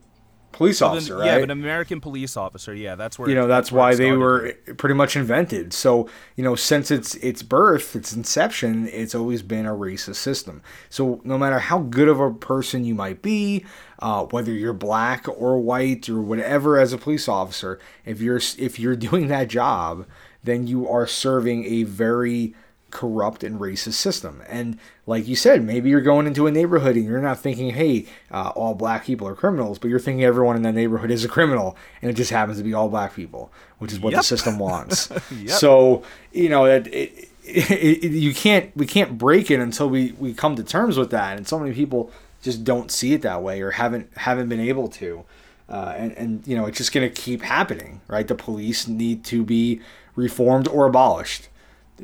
[0.59, 1.41] police Then- officer, yeah right?
[1.41, 4.53] but an american police officer yeah that's where you know it- that's why they were
[4.77, 5.73] pretty much invented.
[5.73, 10.61] So you know since its its birth its inception it's always been a racist system.
[10.91, 13.65] So no matter how good of a person you might be
[14.01, 18.79] uh, whether you're black or white or whatever as a police officer if you're if
[18.79, 20.07] you're doing that job
[20.45, 22.55] then you are serving a very
[22.91, 24.43] corrupt and racist system.
[24.49, 28.07] And like you said, maybe you're going into a neighborhood and you're not thinking, hey,
[28.31, 31.29] uh, all black people are criminals, but you're thinking everyone in that neighborhood is a
[31.29, 34.21] criminal, and it just happens to be all black people, which is what Yep.
[34.21, 35.11] the system wants.
[35.31, 35.51] Yep.
[35.51, 40.35] So you know it, it, it, you can't we can't break it until we we
[40.35, 42.11] come to terms with that, and so many people
[42.43, 45.25] just don't see it that way or haven't haven't been able to.
[45.69, 49.23] Uh, and, and you know it's just going to keep happening right the police need
[49.23, 49.83] to be
[50.17, 51.49] reformed or abolished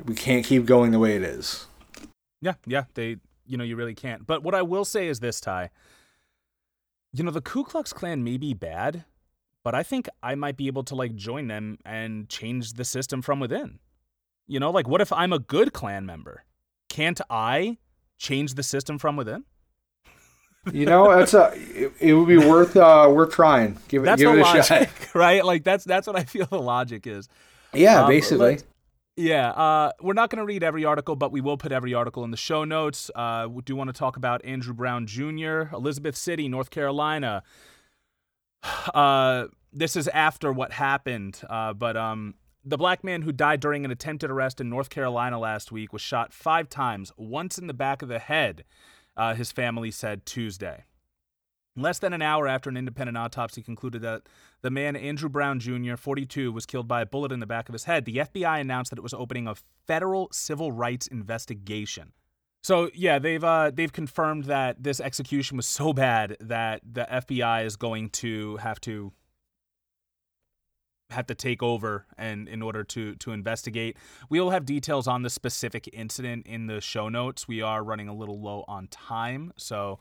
[0.07, 1.66] we can't keep going the way it is.
[2.40, 3.16] Yeah, yeah, they,
[3.47, 4.26] you know, you really can't.
[4.26, 5.70] But what I will say is this, Ty.
[7.12, 9.05] You know, the Ku Klux Klan may be bad,
[9.62, 13.22] but I think I might be able to like join them and change the system
[13.22, 13.78] from within.
[14.47, 16.45] You know, like what if I'm a good Klan member?
[16.88, 17.78] Can't I
[18.18, 19.45] change the system from within?
[20.72, 23.78] You know, it's a it, it would be worth uh worth trying.
[23.88, 24.88] Give it That's give the it a logic, shot.
[25.14, 25.45] right?
[25.45, 27.28] Like that's that's what I feel the logic is.
[27.72, 28.51] Yeah, Um, basically.
[28.53, 28.64] let's-
[29.16, 32.24] Yeah, uh, we're not going to read every article, but we will put every article
[32.24, 33.12] in the show notes.
[33.14, 37.42] Uh, we do want to talk about Andrew Brown Jr., Elizabeth City, North Carolina.
[38.94, 42.34] Uh, this is after what happened, uh, but um,
[42.64, 46.00] the black man who died during an attempted arrest in North Carolina last week was
[46.00, 48.64] shot five times, once in the back of the head,
[49.16, 50.84] uh, his family said Tuesday.
[51.77, 54.22] Less than an hour after an independent autopsy concluded that
[54.62, 57.72] the man, Andrew Brown Jr., 42, was killed by a bullet in the back of
[57.72, 59.57] his head, the FBI announced that it was opening a
[59.87, 62.12] federal civil rights investigation.
[62.62, 67.66] So yeah, they've uh, they've confirmed that this execution was so bad that the FBI
[67.66, 69.12] is going to have to
[71.11, 73.99] have to take over and in order to to investigate.
[74.31, 77.47] We will have details on the specific incident in the show notes.
[77.47, 79.99] We are running a little low on time, so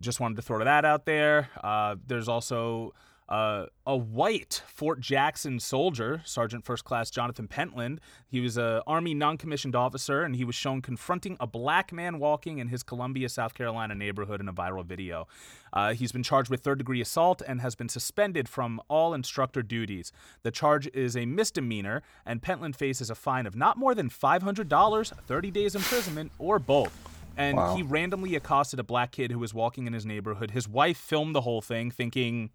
[0.00, 1.50] just wanted to throw that out there.
[1.62, 2.94] Uh, there's also
[3.28, 8.00] uh, a white Fort Jackson soldier, Sergeant First Class Jonathan Pentland.
[8.26, 12.58] He was a Army non-commissioned officer, and he was shown confronting a black man walking
[12.58, 15.28] in his Columbia, South Carolina neighborhood in a viral video.
[15.74, 20.10] Uh, he's been charged with third-degree assault and has been suspended from all instructor duties.
[20.42, 25.12] The charge is a misdemeanor, and Pentland faces a fine of not more than $500,
[25.26, 27.76] 30 days imprisonment, or both and wow.
[27.76, 30.50] he randomly accosted a black kid who was walking in his neighborhood.
[30.50, 32.50] His wife filmed the whole thing, thinking,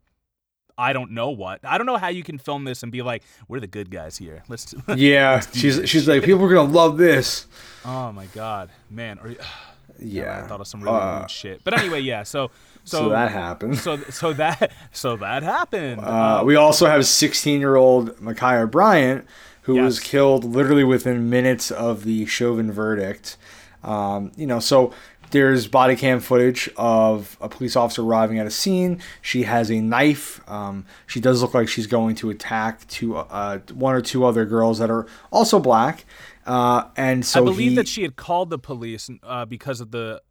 [0.78, 1.62] I don't know what.
[1.64, 4.18] I don't know how you can film this and be like, "We're the good guys
[4.18, 4.74] here." Let's.
[4.96, 5.90] yeah, let's she's this.
[5.90, 7.48] she's like, people are gonna love this.
[7.86, 9.20] Oh my god, man!
[9.20, 9.36] Or,
[10.00, 11.64] yeah, I thought of some really uh, rude shit.
[11.64, 12.24] But anyway, yeah.
[12.24, 12.52] So,
[12.84, 13.78] so, so that happened.
[13.78, 16.02] So so that so that happened.
[16.02, 19.26] Uh, um, we also have 16 year old Ma'Khia Bryant,
[19.62, 19.84] who yes.
[19.84, 23.38] was killed literally within minutes of the Chauvin verdict.
[23.84, 24.94] Um, you know, so
[25.32, 29.02] there's body cam footage of a police officer arriving at a scene.
[29.22, 30.40] She has a knife.
[30.50, 34.46] Um, she does look like she's going to attack two, uh, one or two other
[34.46, 36.06] girls that are also black.
[36.46, 39.92] Uh, and so I believe he, that she had called the police uh, because of
[39.92, 40.22] the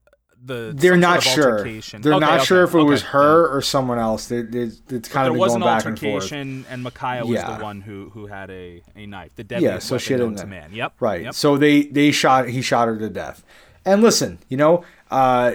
[0.44, 0.72] the.
[0.74, 1.64] They're not sure.
[1.64, 2.90] They're okay, not okay, sure if it okay.
[2.90, 4.26] was her or someone else.
[4.26, 6.32] They, they, it's kind of going back and forth.
[6.32, 7.56] and Ma'Khia was yeah.
[7.56, 9.34] the one who who had a, a knife.
[9.36, 10.70] The deadliest yeah, so she had a man.
[10.72, 10.94] Yep.
[11.00, 11.22] Right.
[11.22, 11.34] Yep.
[11.34, 13.44] So they they shot he shot her to death.
[13.84, 15.54] And listen, you know, uh,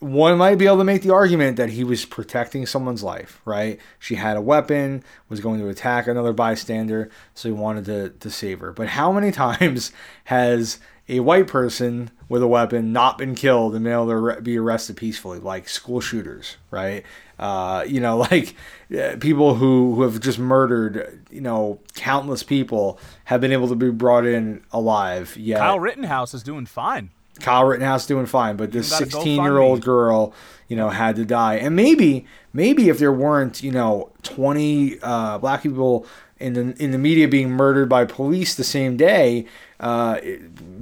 [0.00, 3.80] one might be able to make the argument that he was protecting someone's life, right?
[3.98, 8.30] She had a weapon, was going to attack another bystander, so he wanted to, to
[8.30, 8.72] save her.
[8.72, 9.92] But how many times
[10.24, 10.78] has
[11.08, 14.96] a white person with a weapon not been killed and been able to be arrested
[14.96, 17.04] peacefully, like school shooters, right?
[17.38, 18.54] Uh, you know, like
[18.96, 23.74] uh, people who, who have just murdered, you know, countless people have been able to
[23.74, 25.36] be brought in alive.
[25.36, 27.10] Yeah, Kyle Rittenhouse is doing fine.
[27.40, 30.34] Kyle Rittenhouse is doing fine, but this 16 year old girl,
[30.66, 31.54] you know, had to die.
[31.54, 36.04] And maybe, maybe if there weren't, you know, 20 uh, black people
[36.40, 39.46] in the in the media being murdered by police the same day,
[39.80, 40.20] uh,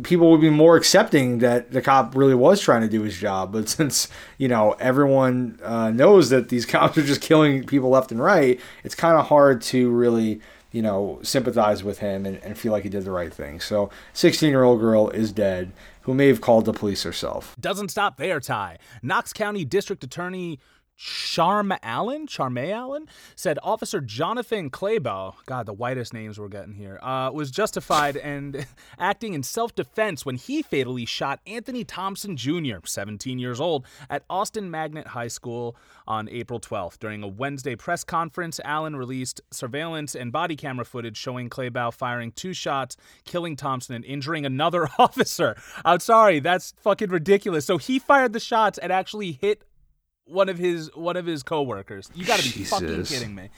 [0.03, 3.53] people would be more accepting that the cop really was trying to do his job.
[3.53, 8.13] But since you know everyone uh, knows that these cops are just killing people left
[8.13, 10.41] and right, it's kind of hard to really
[10.73, 13.61] you know sympathize with him and, and feel like he did the right thing.
[13.61, 17.57] So, 16 year old girl is dead who may have called the police herself.
[17.59, 18.79] Doesn't stop there, Ty.
[19.03, 20.61] Knox County District Attorney
[20.97, 26.99] Charm Allen, Charme Allen, said Officer Jonathan Clabough, God, the whitest names we're getting here,
[27.03, 28.67] uh, was justified and
[28.99, 34.25] acting in self defense when he fatally shot Anthony Thompson Jr., 17 years old, at
[34.31, 35.77] Austin Magnet High School
[36.09, 36.99] on April 12th.
[36.99, 42.33] During a Wednesday press conference, Allen released surveillance and body camera footage showing Clabough firing
[42.33, 45.57] two shots, killing Thompson and injuring another officer.
[45.85, 47.67] I'm sorry, that's fucking ridiculous.
[47.67, 49.63] So he fired the shots and actually hit
[50.27, 52.11] one of his one of his coworkers.
[52.15, 52.71] You got to be Jesus.
[52.71, 53.51] fucking kidding me.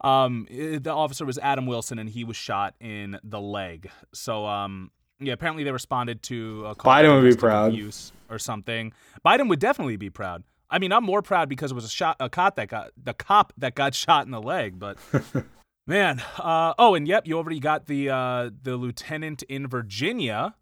[0.00, 3.90] Um, the officer was Adam Willson, and he was shot in the leg.
[4.12, 8.92] So, um, yeah, apparently they responded to a Biden would be proud use or something.
[9.24, 10.42] Biden would definitely be proud.
[10.70, 13.14] I mean, I'm more proud because it was a shot, a cop that got the
[13.14, 14.78] cop that got shot in the leg.
[14.78, 14.98] But
[15.86, 20.54] man, uh, oh, and yep, you already got the uh, the lieutenant in Virginia.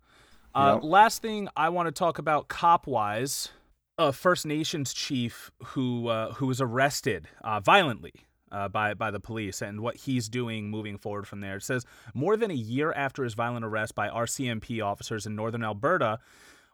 [0.55, 0.85] Uh, yep.
[0.85, 3.49] Last thing I want to talk about cop wise
[3.99, 8.15] a First Nations chief who uh, who was arrested uh, violently
[8.51, 11.57] uh, by by the police and what he's doing moving forward from there.
[11.57, 11.85] It says
[12.15, 16.19] more than a year after his violent arrest by RCMP officers in northern Alberta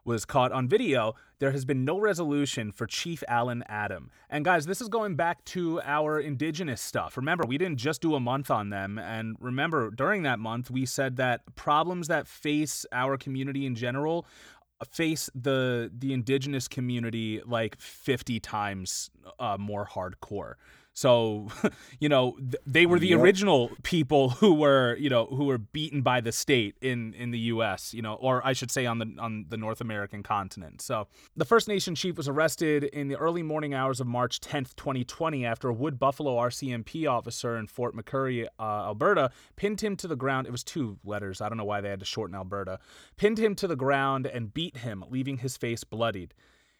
[0.05, 4.09] was caught on video, there has been no resolution for Chief Allan Adam.
[4.29, 7.17] And guys, this is going back to our indigenous stuff.
[7.17, 8.97] Remember, we didn't just do a month on them.
[8.97, 14.25] And remember, during that month, we said that problems that face our community in general
[14.85, 19.09] face the the indigenous community like 50 times
[19.39, 20.53] uh, more hardcore
[20.99, 21.47] so,
[22.01, 23.19] you know, th- they were the yep.
[23.19, 27.39] original people who were, you know, who were beaten by the state in in the
[27.53, 27.93] U.S.
[27.93, 30.81] You know, or I should say on the on the North American continent.
[30.81, 34.75] So, the First Nation chief was arrested in the early morning hours of March 10th,
[34.75, 40.07] 2020, after a Wood Buffalo RCMP officer in Fort McMurray, uh, Alberta, pinned him to
[40.07, 40.47] the ground.
[40.47, 41.39] It was two letters.
[41.39, 42.77] I don't know why they had to shorten Alberta.
[43.15, 46.33] Pinned him to the ground and beat him, leaving his face bloodied.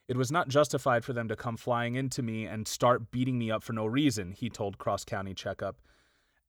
[0.10, 3.52] It was not justified for them to come flying into me and start beating me
[3.52, 5.78] up for no reason, he told Cross Country Checkup.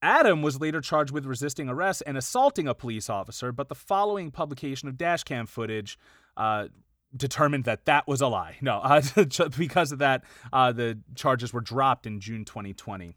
[0.00, 4.30] Adam was later charged with resisting arrest and assaulting a police officer, but the following
[4.30, 5.98] publication of dashcam footage
[6.38, 6.68] uh,
[7.14, 8.56] determined that that was a lie.
[8.62, 9.02] No, uh,
[9.58, 13.14] because of that, uh, the charges were dropped in June 2020.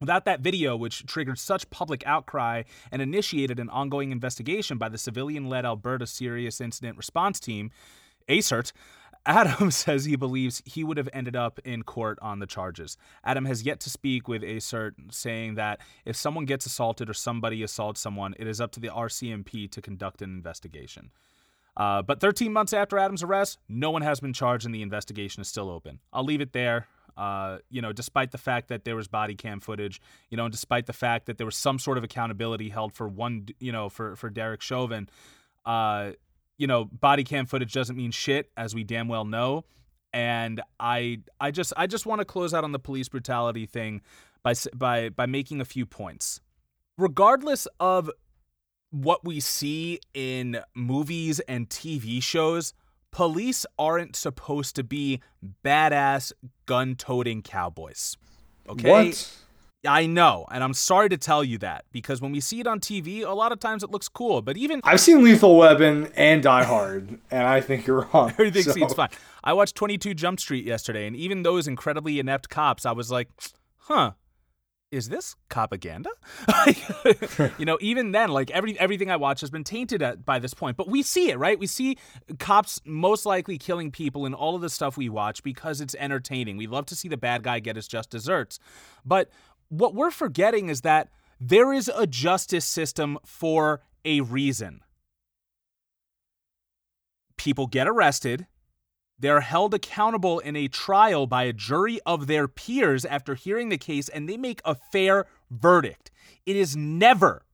[0.00, 4.98] Without that video, which triggered such public outcry and initiated an ongoing investigation by the
[4.98, 7.70] civilian led Alberta Serious Incident Response Team,
[8.28, 8.72] ASIRT,
[9.24, 12.96] Adam says he believes he would have ended up in court on the charges.
[13.24, 17.62] Adam has yet to speak with ASIRT, saying that if someone gets assaulted or somebody
[17.62, 21.10] assaults someone, it is up to the RCMP to conduct an investigation.
[21.76, 25.40] Uh, but 13 months after Adam's arrest, no one has been charged and the investigation
[25.40, 26.00] is still open.
[26.12, 26.86] I'll leave it there.
[27.16, 30.00] Uh, you know, despite the fact that there was body cam footage,
[30.30, 33.06] you know, and despite the fact that there was some sort of accountability held for
[33.06, 35.08] one, you know, for for Derek Chauvin,
[35.66, 36.12] uh,
[36.58, 39.64] you know, body cam footage doesn't mean shit, as we damn well know.
[40.12, 44.02] And I, I just, I just want to close out on the police brutality thing
[44.42, 46.40] by by by making a few points.
[46.98, 48.10] Regardless of
[48.90, 52.74] what we see in movies and TV shows,
[53.10, 55.20] police aren't supposed to be
[55.64, 56.32] badass
[56.66, 58.16] gun toting cowboys.
[58.68, 58.90] Okay?
[58.90, 59.38] What?
[59.86, 62.78] I know, and I'm sorry to tell you that because when we see it on
[62.78, 64.40] TV, a lot of times it looks cool.
[64.40, 68.30] But even I've seen Lethal Weapon and Die Hard, and I think you're wrong.
[68.38, 68.72] everything so.
[68.72, 69.08] seems fine.
[69.42, 73.28] I watched 22 Jump Street yesterday, and even those incredibly inept cops, I was like,
[73.78, 74.12] huh,
[74.92, 76.10] is this propaganda?
[77.58, 80.54] you know, even then, like every everything I watch has been tainted at, by this
[80.54, 80.76] point.
[80.76, 81.58] But we see it, right?
[81.58, 81.96] We see
[82.38, 86.58] cops most likely killing people in all of the stuff we watch because it's entertaining.
[86.58, 88.58] We love to see the bad guy get his just desserts.
[89.04, 89.30] But
[89.72, 91.08] what we're forgetting is that
[91.40, 94.80] there is a justice system for a reason.
[97.36, 98.46] People get arrested
[99.22, 103.78] they're held accountable in a trial by a jury of their peers after hearing the
[103.78, 106.10] case, and they make a fair verdict.
[106.44, 107.44] It is never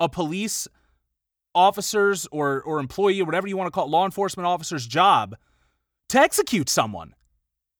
[0.00, 0.66] a police
[1.54, 5.36] officer's or, or employee, or whatever you want to call it, law enforcement officer's job
[6.08, 7.14] to execute someone.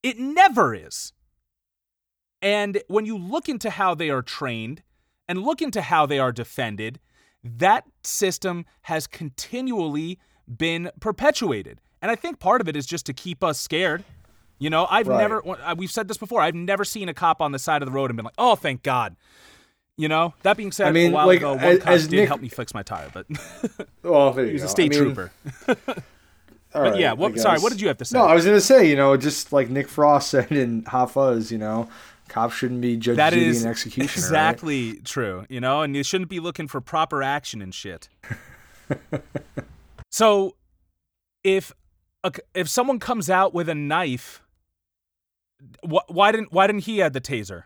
[0.04, 1.12] It never is.
[2.44, 4.82] And when you look into how they are trained
[5.26, 7.00] and look into how they are defended,
[7.42, 11.80] that system has continually been perpetuated.
[12.02, 14.04] And I think part of it is just to keep us scared.
[14.58, 15.20] You know, I've Right.
[15.22, 17.86] never, uh, we've said this before, I've never seen a cop on the side of
[17.86, 19.16] the road and been like, oh, thank God.
[19.96, 22.08] You know, that being said, I mean, a while like, ago, one as- cop as
[22.08, 23.26] did Nick- help me fix my tire, but
[24.02, 24.66] Well, he was go.
[24.66, 25.32] a state I mean, trooper.
[25.68, 25.74] all
[26.72, 28.18] But right, yeah, what, sorry, what did you have to say?
[28.18, 31.50] No, I was gonna say, you know, just like Nick Frost said in Hot Fuzz,
[31.52, 31.88] you know,
[32.28, 34.06] cops shouldn't be judge, that jury, is and executioner.
[34.06, 34.16] right?
[34.16, 38.08] exactly true, you know, and you shouldn't be looking for proper action and shit.
[40.10, 40.56] so,
[41.42, 41.72] if
[42.22, 44.42] a, if someone comes out with a knife,
[45.82, 47.64] wh- why didn't why didn't he have the taser?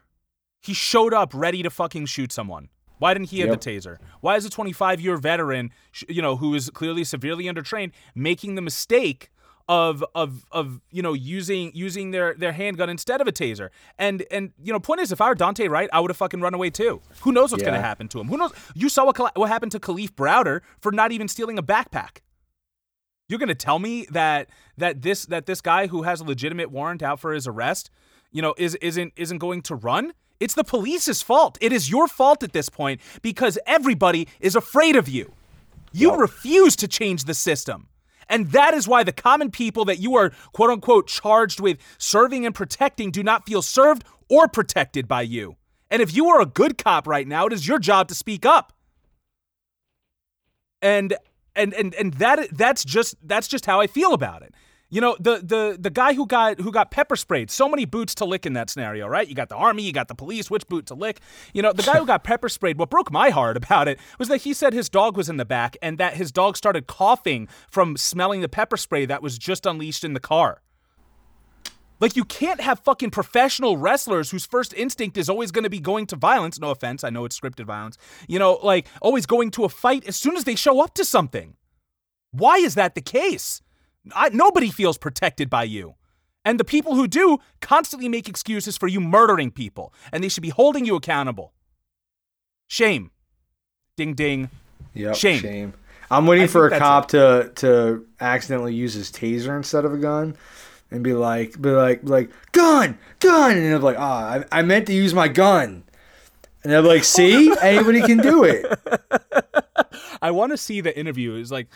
[0.60, 2.68] He showed up ready to fucking shoot someone.
[2.98, 3.60] Why didn't he have Yep.
[3.60, 3.98] the taser?
[4.20, 5.70] Why is a 25 year veteran,
[6.08, 9.30] you know, who is clearly severely undertrained, making the mistake
[9.68, 13.68] of of of you know using using their their handgun instead of a taser?
[13.98, 16.40] And and you know, point is, if I were Daunte Wright, I would have fucking
[16.40, 17.00] run away too.
[17.20, 18.28] Who knows what's gonna happen to him?
[18.28, 18.52] Who knows?
[18.74, 22.18] You saw what what happened to Kalief Browder for not even stealing a backpack.
[23.28, 24.48] You're gonna tell me that
[24.78, 27.90] that this that this guy who has a legitimate warrant out for his arrest,
[28.32, 30.12] you know, is isn't isn't going to run?
[30.40, 31.58] It's the police's fault.
[31.60, 35.32] It is your fault at this point because everybody is afraid of you.
[35.92, 36.18] You Yep.
[36.20, 37.88] refuse to change the system.
[38.28, 42.44] And that is why the common people that you are quote unquote charged with serving
[42.44, 45.56] and protecting do not feel served or protected by you.
[45.90, 48.44] And if you are a good cop right now, it is your job to speak
[48.44, 48.72] up.
[50.82, 51.16] And
[51.56, 54.54] and and and that that's just that's just how I feel about it.
[54.90, 58.14] You know, the the the guy who got who got pepper sprayed, so many boots
[58.16, 59.28] to lick in that scenario, right?
[59.28, 61.20] You got the army, you got the police, which boot to lick?
[61.52, 64.28] You know, the guy who got pepper sprayed, what broke my heart about it was
[64.28, 67.48] that he said his dog was in the back and that his dog started coughing
[67.70, 70.62] from smelling the pepper spray that was just unleashed in the car.
[72.00, 75.80] Like you can't have fucking professional wrestlers whose first instinct is always going to be
[75.80, 76.58] going to violence.
[76.58, 77.98] No offense, I know it's scripted violence.
[78.26, 81.04] You know, like always going to a fight as soon as they show up to
[81.04, 81.56] something.
[82.30, 83.60] Why is that the case?
[84.14, 85.94] I, nobody feels protected by you.
[86.44, 90.42] And the people who do constantly make excuses for you murdering people, and they should
[90.42, 91.52] be holding you accountable.
[92.68, 93.10] Shame.
[93.96, 94.50] Ding ding.
[94.94, 95.40] Yep, Shame.
[95.40, 95.74] shame.
[96.10, 99.98] I'm waiting I for a cop to to accidentally use his taser instead of a
[99.98, 100.36] gun,
[100.90, 104.62] and be like, be like, be like, gun, gun, and they're like, ah, I, I
[104.62, 105.84] meant to use my gun,
[106.62, 108.64] and they're like, see, anybody can do it.
[110.22, 111.34] I want to see the interview.
[111.34, 111.68] It's like,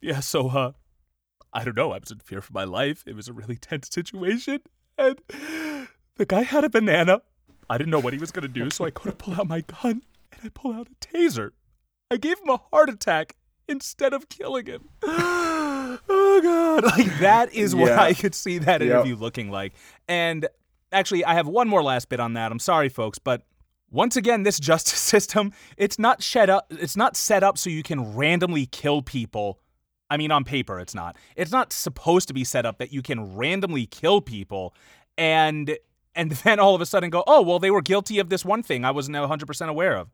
[0.00, 0.72] yeah, so uh,
[1.52, 1.92] I don't know.
[1.92, 3.04] I was in fear for my life.
[3.06, 4.60] It was a really tense situation.
[4.96, 5.20] And
[6.16, 7.22] the guy had a banana.
[7.70, 9.46] I didn't know what he was going to do, so I go to pull out
[9.48, 11.50] my gun and I pull out a taser.
[12.10, 13.36] I gave him a heart attack
[13.68, 14.88] instead of killing him.
[15.02, 16.84] oh god.
[16.84, 18.90] Like that is what I could see that Yep.
[18.90, 19.74] interview looking like.
[20.08, 20.48] And
[20.92, 22.50] actually I have one more last bit on that.
[22.50, 23.42] I'm sorry folks, but
[23.90, 27.82] once again this justice system, it's not set up it's not set up so you
[27.82, 29.60] can randomly kill people.
[30.10, 31.16] I mean on paper it's not.
[31.36, 34.74] It's not supposed to be set up that you can randomly kill people
[35.16, 35.76] and
[36.14, 38.62] and then all of a sudden go, "Oh, well they were guilty of this one
[38.62, 40.08] thing I wasn't 100% aware of."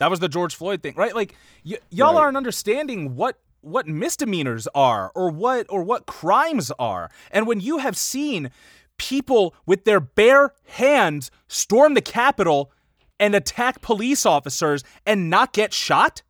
[0.00, 1.14] That was the George Floyd thing, right?
[1.14, 2.20] Like y- y'all Right.
[2.22, 7.10] aren't understanding what what misdemeanors are or what or what crimes are.
[7.30, 8.50] And when you have seen
[8.98, 12.70] people with their bare hands storm the Capitol
[13.18, 16.22] and attack police officers and not get shot,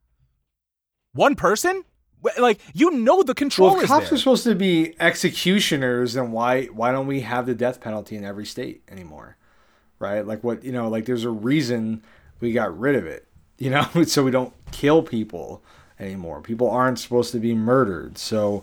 [1.13, 1.83] one person,
[2.39, 4.15] like you know the control Well, if cops there.
[4.15, 8.25] are supposed to be executioners, then why why don't we have the death penalty in
[8.25, 9.37] every state anymore?
[9.99, 10.27] Right?
[10.27, 12.03] Like what you know, like there's a reason
[12.41, 13.27] we got rid of it.
[13.59, 15.63] You know, so we don't kill people
[16.01, 16.41] anymore.
[16.41, 18.19] People aren't supposed to be murdered.
[18.19, 18.63] So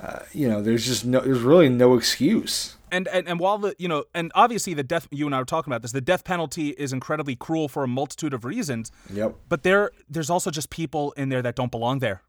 [0.00, 2.76] uh, you know, there's just no there's really no excuse.
[2.90, 5.44] and, and and while the you know and obviously the death you and I were
[5.44, 9.34] talking about this the death penalty is incredibly cruel for a multitude of reasons Yep.
[9.48, 12.22] but there there's also just people in there that don't belong there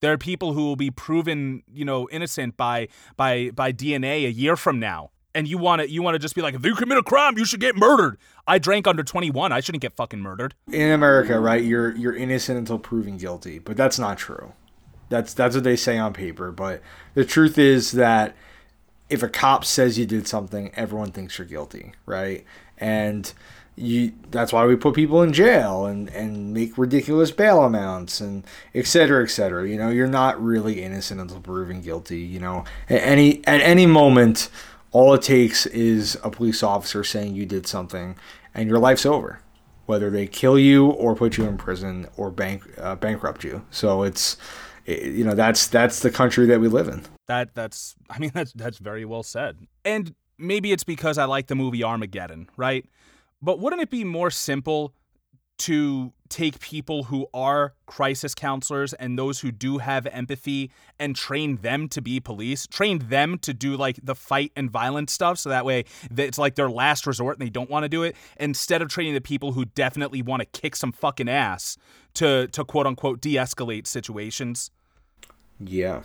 [0.00, 4.30] there are people who will be proven you know innocent by by by DNA a
[4.30, 5.10] year from now.
[5.34, 7.38] And you want to you want to just be like if you commit a crime
[7.38, 8.18] you should get murdered.
[8.46, 10.54] I drank under 21 I shouldn't get fucking murdered.
[10.72, 14.52] In America, right, you're you're innocent until proven guilty, but that's not true.
[15.08, 16.82] That's that's what they say on paper, but
[17.14, 18.34] the truth is that
[19.08, 22.44] if a cop says you did something, everyone thinks you're guilty, right?
[22.76, 23.32] And
[23.78, 28.44] you that's why we put people in jail and and make ridiculous bail amounts and
[28.74, 29.68] et cetera, et cetera.
[29.68, 32.20] You know, you're not really innocent until proven guilty.
[32.20, 34.50] You know, at any at any moment,
[34.92, 38.16] all it takes is a police officer saying you did something,
[38.54, 39.40] and your life's over
[39.88, 43.64] whether they kill you or put you in prison or bank uh, bankrupt you.
[43.70, 44.36] So it's
[44.84, 47.04] it, you know that's that's the country that we live in.
[47.26, 49.56] That that's I mean that's that's very well said.
[49.86, 52.84] And maybe it's because I like the movie Armageddon, right?
[53.40, 54.94] But wouldn't it be more simple
[55.58, 61.56] to take people who are crisis counselors and those who do have empathy and train
[61.56, 65.48] them to be police, train them to do like the fight and violence stuff so
[65.48, 65.84] that way
[66.16, 69.14] it's like their last resort and they don't want to do it instead of training
[69.14, 71.76] the people who definitely want to kick some fucking ass
[72.14, 74.70] to to quote unquote de-escalate situations.
[75.58, 76.02] Yeah.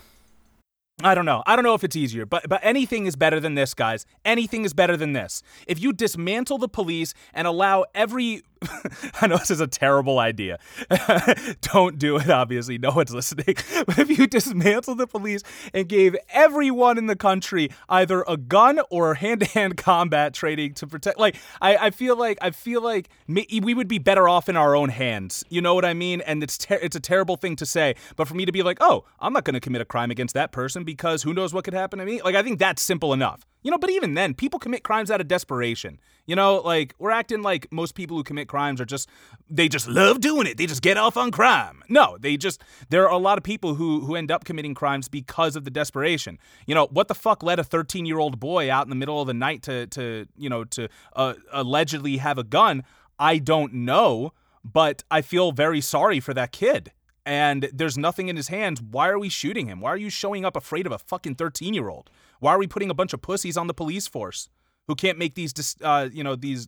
[1.04, 1.44] I don't know.
[1.46, 4.06] I don't know if it's easier, but but anything is better than this, guys.
[4.24, 5.44] Anything is better than this.
[5.68, 8.44] If you dismantle the police and allow every
[9.22, 10.60] I know this is a terrible idea.
[11.62, 12.78] don't do it, obviously.
[12.78, 13.56] No one's listening.
[13.86, 15.44] But if you dismantle the police
[15.74, 21.20] and gave everyone in the country either a gun or hand-to-hand combat training to protect
[21.20, 24.76] like I, I feel like I feel like we would be better off in our
[24.76, 25.44] own hands.
[25.50, 26.22] You know what I mean?
[26.22, 28.78] And it's ter- it's a terrible thing to say, but for me to be like,
[28.80, 31.66] "Oh, I'm not going to commit a crime against that person because who knows what
[31.66, 33.46] could happen to me?" Like I think that's simple enough.
[33.64, 36.00] You know, but even then, people commit crimes out of desperation.
[36.26, 39.10] You know, like we're acting like most people who commit crimes are just
[39.50, 40.58] they just love doing it.
[40.58, 41.84] They just get off on crime.
[41.90, 45.08] No, they just there are a lot of people who who end up committing crimes
[45.08, 46.40] because of the desperation.
[46.68, 49.34] You know, what the fuck led a 13-year-old boy out in the middle of the
[49.34, 52.84] night to to, you know, to uh, allegedly have a gun?
[53.20, 54.34] I don't know,
[54.64, 56.92] but I feel very sorry for that kid.
[57.26, 58.82] And there's nothing in his hands.
[58.82, 59.80] Why are we shooting him?
[59.80, 62.10] Why are you showing up afraid of a fucking 13 year old?
[62.40, 64.50] Why are we putting a bunch of pussies on the police force
[64.88, 66.68] who can't make these, dis- uh, you know, these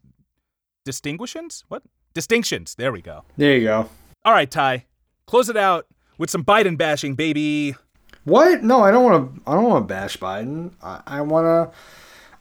[0.85, 1.65] distinguistions?
[1.67, 1.83] What?
[2.13, 2.75] Distinctions.
[2.75, 3.25] There we go.
[3.35, 3.89] There you go.
[4.23, 4.85] All right, Ty.
[5.25, 5.87] Close it out
[6.17, 7.75] with some Biden bashing, baby.
[8.23, 8.63] What?
[8.63, 9.41] No, I don't want to.
[9.45, 10.71] I don't want to bash Biden.
[10.81, 11.77] I, I want to.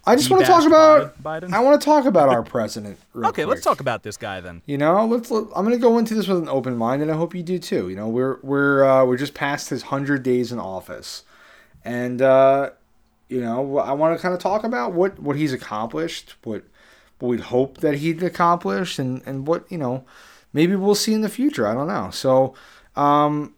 [0.06, 1.22] I just want to talk about.
[1.22, 1.52] Biden?
[1.52, 2.98] I want to talk about our president.
[3.14, 4.62] Okay, let's talk about this guy then.
[4.66, 5.30] You know, let's.
[5.30, 7.42] Let, I'm going to go into this with an open mind, and I hope you
[7.42, 7.88] do too.
[7.88, 11.24] You know, we're we're uh, we're just past his hundred days in office,
[11.84, 12.70] and uh,
[13.28, 16.64] you know, I want to kind of talk about what what he's accomplished, what
[17.18, 20.04] what we'd hope that he'd accomplished, and and what you know,
[20.52, 21.66] maybe we'll see in the future.
[21.66, 22.10] I don't know.
[22.10, 22.54] So,
[22.94, 23.54] um,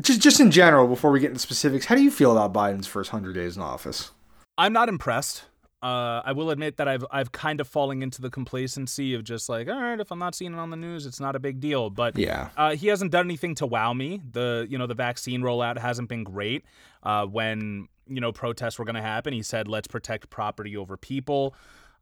[0.00, 2.86] just just in general, before we get into specifics, how do you feel about Biden's
[2.86, 4.10] first hundred days in office?
[4.58, 5.44] I'm not impressed.
[5.86, 9.48] Uh, I will admit that I've I've kind of fallen into the complacency of just
[9.48, 11.60] like, all right, if I'm not seeing it on the news, it's not a big
[11.60, 11.90] deal.
[11.90, 12.48] But Yeah.
[12.56, 14.20] uh, he hasn't done anything to wow me.
[14.32, 16.64] The you know the vaccine rollout hasn't been great.
[17.02, 20.96] Uh, when you know protests were going to happen, he said, "Let's protect property over
[20.96, 21.54] people."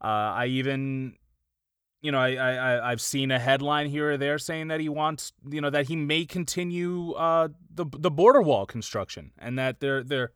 [0.03, 0.07] Uh,
[0.41, 1.15] I even
[2.01, 4.89] you know, I, I I- I've seen a headline here or there saying that he
[4.89, 9.79] wants, you know, that he may continue uh, the the border wall construction, and that
[9.79, 10.31] they're they're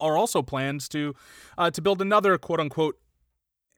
[0.00, 1.14] are also plans to
[1.56, 2.98] uh, to build another quote unquote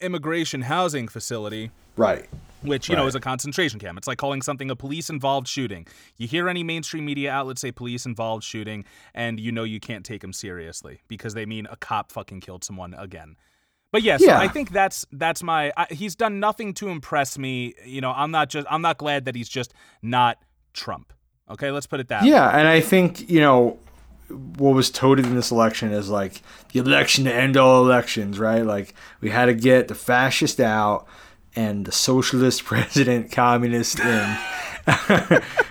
[0.00, 2.26] immigration housing facility Right.
[2.62, 3.98] which you know is a concentration camp.
[3.98, 5.86] It's like calling something a police-involved shooting.
[6.16, 10.20] You hear any mainstream media outlet say police-involved shooting, and you know you can't take
[10.22, 13.36] them seriously because they mean a cop fucking killed someone again.
[13.92, 14.38] But yes, Yeah.
[14.38, 15.72] I think that's that's my.
[15.76, 17.74] I, he's done nothing to impress me.
[17.84, 18.66] You know, I'm not just.
[18.70, 20.38] I'm not glad that he's just not
[20.72, 21.12] Trump.
[21.50, 22.22] Okay, let's put it that.
[22.22, 22.28] way.
[22.28, 23.78] Yeah, and I think you know
[24.30, 28.64] what was touted in this election is like the election to end all elections, right?
[28.64, 31.06] Like we had to get the fascist out
[31.56, 34.36] and the socialist president, communist in,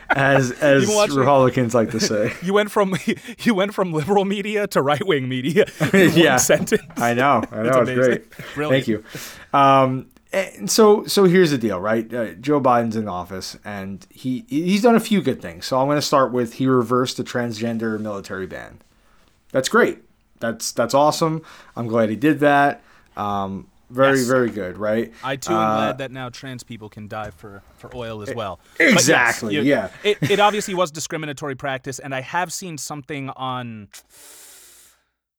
[0.09, 2.33] as as Republicans like to say.
[2.41, 2.95] You went from
[3.39, 5.65] you went from liberal media to right wing media.
[5.93, 6.37] in Yeah.
[6.37, 6.81] sentence.
[6.97, 7.95] I know, I know, it's, amazing.
[8.03, 8.31] great.
[8.55, 8.85] Brilliant.
[8.85, 9.03] Thank you.
[9.57, 12.11] Um, and so, so here's the deal, right?
[12.13, 15.65] Uh, Joe Biden's in office, and he he's done a few good things.
[15.65, 18.79] So I'm going to start with he reversed the transgender military ban.
[19.51, 19.99] That's great.
[20.39, 21.41] That's that's awesome.
[21.75, 22.81] I'm glad he did that.
[23.17, 24.27] Um, very Yes.
[24.27, 25.11] very good, right?
[25.23, 28.31] I too am Uh, glad that now trans people can die for, for oil as
[28.35, 28.59] well.
[28.77, 29.89] But yes, exactly, you- yeah.
[30.03, 33.87] It, it obviously was discriminatory practice, and I have seen something on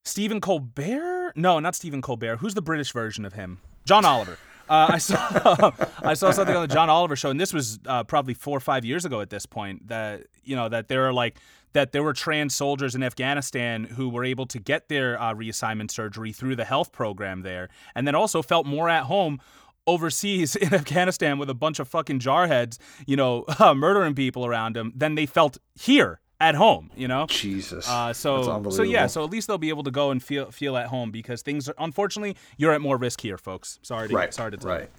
[0.05, 1.35] Stephen Colbert.
[1.37, 2.39] No, not Stephen Colbert.
[2.39, 3.61] Who's the British version of him?
[3.85, 4.37] John Oliver.
[4.71, 8.05] Uh, I saw I saw something on the John Oliver show, and this was uh,
[8.05, 9.89] probably four or five years ago at this point.
[9.89, 11.39] That you know that there are like
[11.73, 15.91] that there were trans soldiers in Afghanistan who were able to get their uh, reassignment
[15.91, 19.41] surgery through the health program there, and then also felt more at home
[19.89, 23.45] overseas in Afghanistan with a bunch of fucking jarheads, you know,
[23.75, 26.91] murdering people around them than they felt here at home.
[26.97, 27.27] You know.
[27.29, 27.89] Jesus.
[27.89, 30.51] Uh, That's so so yeah, so at least they'll be able to go and feel
[30.51, 33.79] feel at home because things are unfortunately you're at more risk here, folks.
[33.83, 34.91] Sorry to right, sorry to tell right.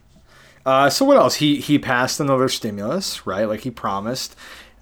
[0.66, 1.36] Uh, so what else?
[1.36, 3.46] He he passed another stimulus, right?
[3.46, 4.36] Like he promised,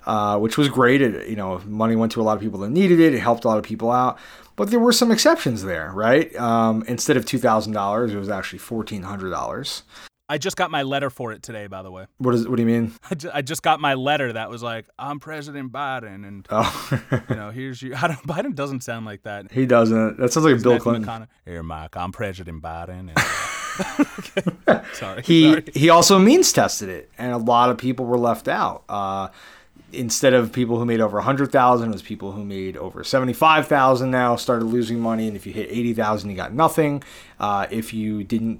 [0.05, 1.01] uh, which was great.
[1.01, 3.13] It, you know, money went to a lot of people that needed it.
[3.13, 4.19] It helped a lot of people out,
[4.57, 6.35] but there were some exceptions there, right?
[6.35, 9.83] Um, instead of two thousand dollars, it was actually fourteen hundred dollars.
[10.31, 12.05] I just got my letter for it today, by the way.
[12.19, 12.47] What is?
[12.47, 12.93] What do you mean?
[13.09, 17.01] I ju- I just got my letter that was like, "I'm President Biden," and Oh,
[17.29, 17.95] you know, here's you.
[17.95, 19.51] I don't, Biden doesn't sound like that.
[19.51, 20.17] he doesn't.
[20.19, 21.03] That sounds like Bill Matthew Clinton.
[21.11, 21.27] McConaughey.
[21.45, 23.09] Here, Mike, I'm President Biden.
[23.09, 25.23] And, sorry.
[25.23, 25.63] He sorry.
[25.73, 28.83] he also means tested it, and a lot of people were left out.
[28.87, 29.29] Uh,
[29.91, 33.03] instead of people who made over a hundred thousand, it was people who made over
[33.03, 34.11] seventy five thousand.
[34.11, 37.01] Now started losing money, and if you hit eighty thousand, you got nothing.
[37.39, 38.59] Uh, if you didn't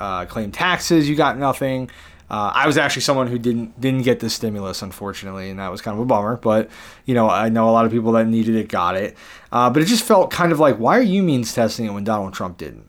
[0.00, 1.90] uh, claim taxes, you got nothing.
[2.30, 5.80] Uh, I was actually someone who didn't didn't get the stimulus, unfortunately, and that was
[5.80, 6.36] kind of a bummer.
[6.36, 6.68] But
[7.06, 9.16] you know, I know a lot of people that needed it got it.
[9.50, 12.04] Uh, but it just felt kind of like, why are you means testing it when
[12.04, 12.88] Donald Trump didn't?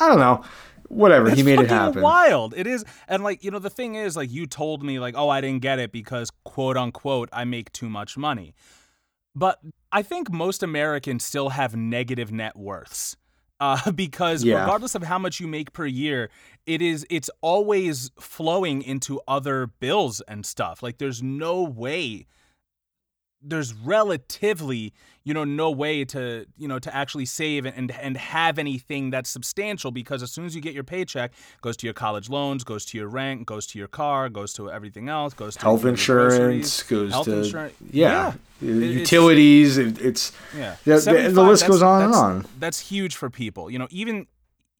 [0.00, 0.44] I don't know.
[0.88, 2.02] Whatever, he made it happen.
[2.02, 2.54] Wild.
[2.54, 5.28] It is, and like you know, the thing is, like you told me, like, oh,
[5.28, 8.54] I didn't get it because quote unquote I make too much money.
[9.34, 9.60] But
[9.92, 13.16] I think most Americans still have negative net worths.
[13.62, 14.58] Uh, because Yeah.
[14.60, 16.30] regardless of how much you make per year,
[16.66, 20.82] it is it's always flowing into other bills and stuff.
[20.82, 22.26] Like there's no way
[23.44, 24.92] there's relatively
[25.24, 29.30] you know no way to you know to actually save and and have anything that's
[29.30, 32.84] substantial because as soon as you get your paycheck goes to your college loans goes
[32.84, 36.82] to your rent goes to your car goes to everything else goes to health insurance
[36.84, 37.74] goes health to insurance.
[37.90, 42.14] yeah, It- it's- utilities it, it's yeah, the, the, the 75, list goes on and
[42.14, 43.70] on That's huge for people.
[43.70, 44.26] You know, even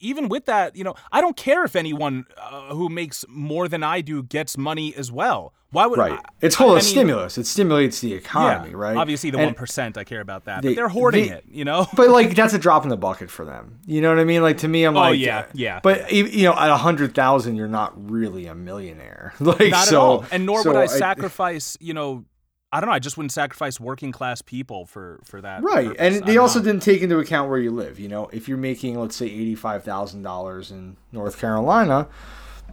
[0.02, 3.82] even with that, you know, I don't care if anyone uh, who makes more than
[3.82, 5.54] I do gets money as well.
[5.70, 8.74] Why would right I, it's full I of mean, stimulus it stimulates the Yeah, economy
[8.74, 11.44] right Obviously, the one percent I care about that, they- but they're hoarding they- it.
[11.50, 11.86] You know.
[11.96, 14.42] but like that's a drop in the bucket for them you know what i mean
[14.42, 15.80] like to me i'm like Oh, yeah, yeah.
[15.82, 19.96] but you know at a hundred thousand you're not really a millionaire like Not so
[19.96, 20.24] at all.
[20.30, 22.26] And nor would so I sacrifice, you know,
[22.72, 22.94] I don't know.
[22.94, 25.62] I just wouldn't sacrifice working class people for for that.
[25.62, 26.00] Right, purpose.
[26.00, 26.64] and they don't also know.
[26.66, 28.00] didn't take into account where you live.
[28.00, 32.08] You know, if you're making, let's say, eighty-five thousand dollars in North Carolina,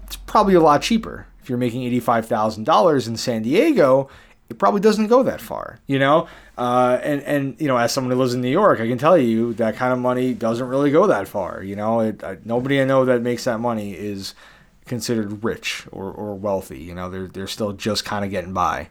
[0.04, 1.28] it's probably a lot cheaper.
[1.42, 4.10] If you're making eighty-five thousand dollars in San Diego,
[4.50, 5.80] it probably doesn't go that far.
[5.86, 6.28] You know,
[6.58, 9.18] uh, and and you know, as someone who lives in New York, I can tell
[9.18, 11.62] you that kind of money doesn't really go that far.
[11.62, 14.34] You know, it, I, nobody I know that makes that money is
[14.86, 16.80] considered rich or, or wealthy.
[16.80, 18.90] You know, they're they're still just kind of getting by.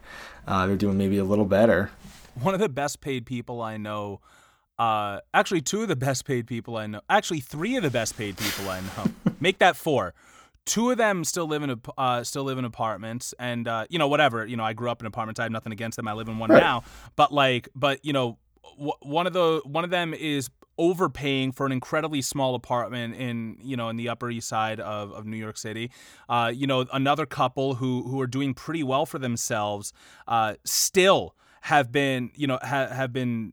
[0.49, 1.91] Uh, they're doing maybe a little better.
[2.41, 4.21] one of the best paid people I know.
[4.79, 7.01] Uh, actually, two of the best paid people I know.
[7.11, 9.11] Actually, three of the best paid people I know.
[9.41, 10.15] Make that four.
[10.65, 14.09] Two of them still live in uh, still live in apartments, and uh, you know
[14.09, 14.45] whatever.
[14.47, 15.41] You know, I grew up in apartments.
[15.41, 16.07] I have nothing against them.
[16.09, 16.63] I live in one Right.
[16.63, 16.85] now.
[17.17, 18.39] But like, but you know,
[18.77, 23.59] w- one of the one of them is overpaying for an incredibly small apartment in
[23.61, 25.91] you know in the upper east side of, of new york city.
[26.29, 29.93] Uh, you know another couple who who are doing pretty well for themselves
[30.29, 33.53] uh, still have been you know ha- have been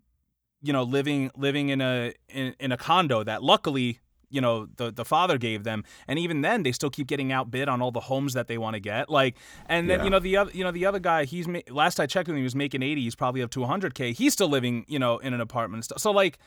[0.61, 3.99] you know, living living in a in, in a condo that luckily
[4.31, 5.83] you know the the father gave them.
[6.07, 8.73] And even then they still keep getting outbid on all the homes that they want
[8.73, 9.07] to get.
[9.07, 9.35] Like
[9.67, 10.03] and then Yeah.
[10.05, 12.33] you know the other you know the other guy he's ma- last I checked with
[12.35, 15.19] him he was making 80 he's probably up to 100k he's still living you know
[15.19, 15.99] in an apartment and stuff.
[15.99, 16.39] So like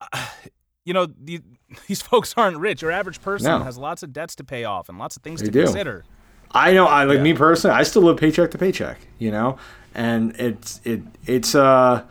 [0.84, 1.40] you know the,
[1.86, 3.58] these folks aren't rich your average person No.
[3.64, 5.64] has lots of debts to pay off and lots of things They to do.
[5.64, 6.04] consider
[6.50, 6.86] I know.
[6.86, 7.76] I like me personally.
[7.76, 8.96] I still live paycheck to paycheck.
[9.18, 9.58] You know,
[9.94, 12.02] and it's it it's uh,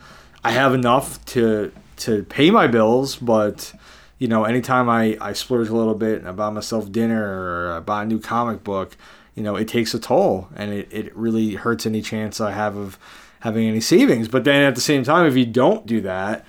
[0.44, 3.74] I have enough to to pay my bills, but
[4.18, 7.72] you know, anytime I I splurge a little bit and I buy myself dinner or
[7.78, 8.96] I buy a new comic book,
[9.34, 12.76] you know, it takes a toll, and it it really hurts any chance I have
[12.76, 12.96] of
[13.40, 14.28] having any savings.
[14.28, 16.44] But then at the same time, if you don't do that,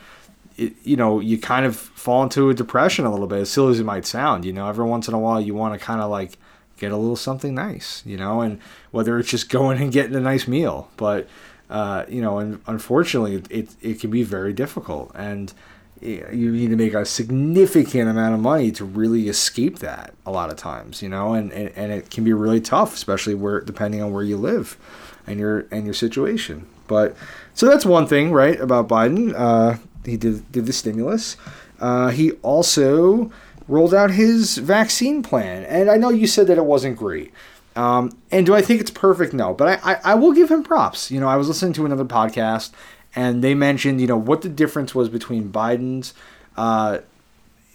[0.60, 3.72] it, you know, you kind of fall into a depression a little bit, as silly
[3.72, 4.46] as it might sound.
[4.46, 6.38] You know, every once in a while, you want to kind of like
[6.78, 8.60] get a little something nice, you know, and
[8.92, 11.28] whether it's just going and getting a nice meal, but
[11.70, 15.54] uh, you know, and unfortunately, it, it can be very difficult, and
[16.02, 20.50] you need to make a significant amount of money to really escape that a lot
[20.50, 24.02] of times, you know, and, and, and it can be really tough, especially where depending
[24.02, 24.78] on where you live
[25.28, 26.66] and your and your situation.
[26.88, 27.16] But
[27.54, 29.34] so that's one thing, right, about Biden.
[29.36, 29.78] Uh,
[30.10, 31.38] he did did the stimulus.
[31.80, 33.32] Uh, he also
[33.68, 37.32] rolled out his vaccine plan, and I know you said that it wasn't great.
[37.76, 39.34] Um, and do I think it's perfect?
[39.34, 41.12] No, but I, I, I will give him props.
[41.12, 42.72] You know, I was listening to another podcast,
[43.16, 46.14] and they mentioned you know what the difference was between Biden's.
[46.58, 47.00] Uh,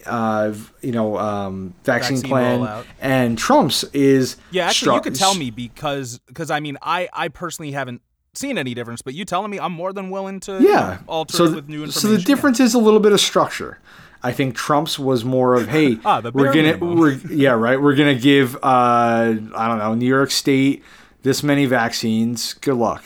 [0.06, 2.84] uh, you know, um, vaccine, Vaccine plan rollout.
[3.00, 7.28] and Trump's is yeah actually you could tell me because because I mean I I
[7.28, 8.02] personally haven't
[8.36, 10.80] seen any difference but you telling me I'm more than willing to you Yeah.
[10.80, 12.24] know, alter so, it th- with new information so the Yeah.
[12.26, 13.78] difference is a little bit of structure.
[14.22, 17.78] I think Trump's was more of, hey, Ah, we're gonna, we're, yeah, right.
[17.80, 20.82] We're gonna give, uh, I don't know, New York State
[21.22, 22.54] this many vaccines.
[22.54, 23.04] Good luck.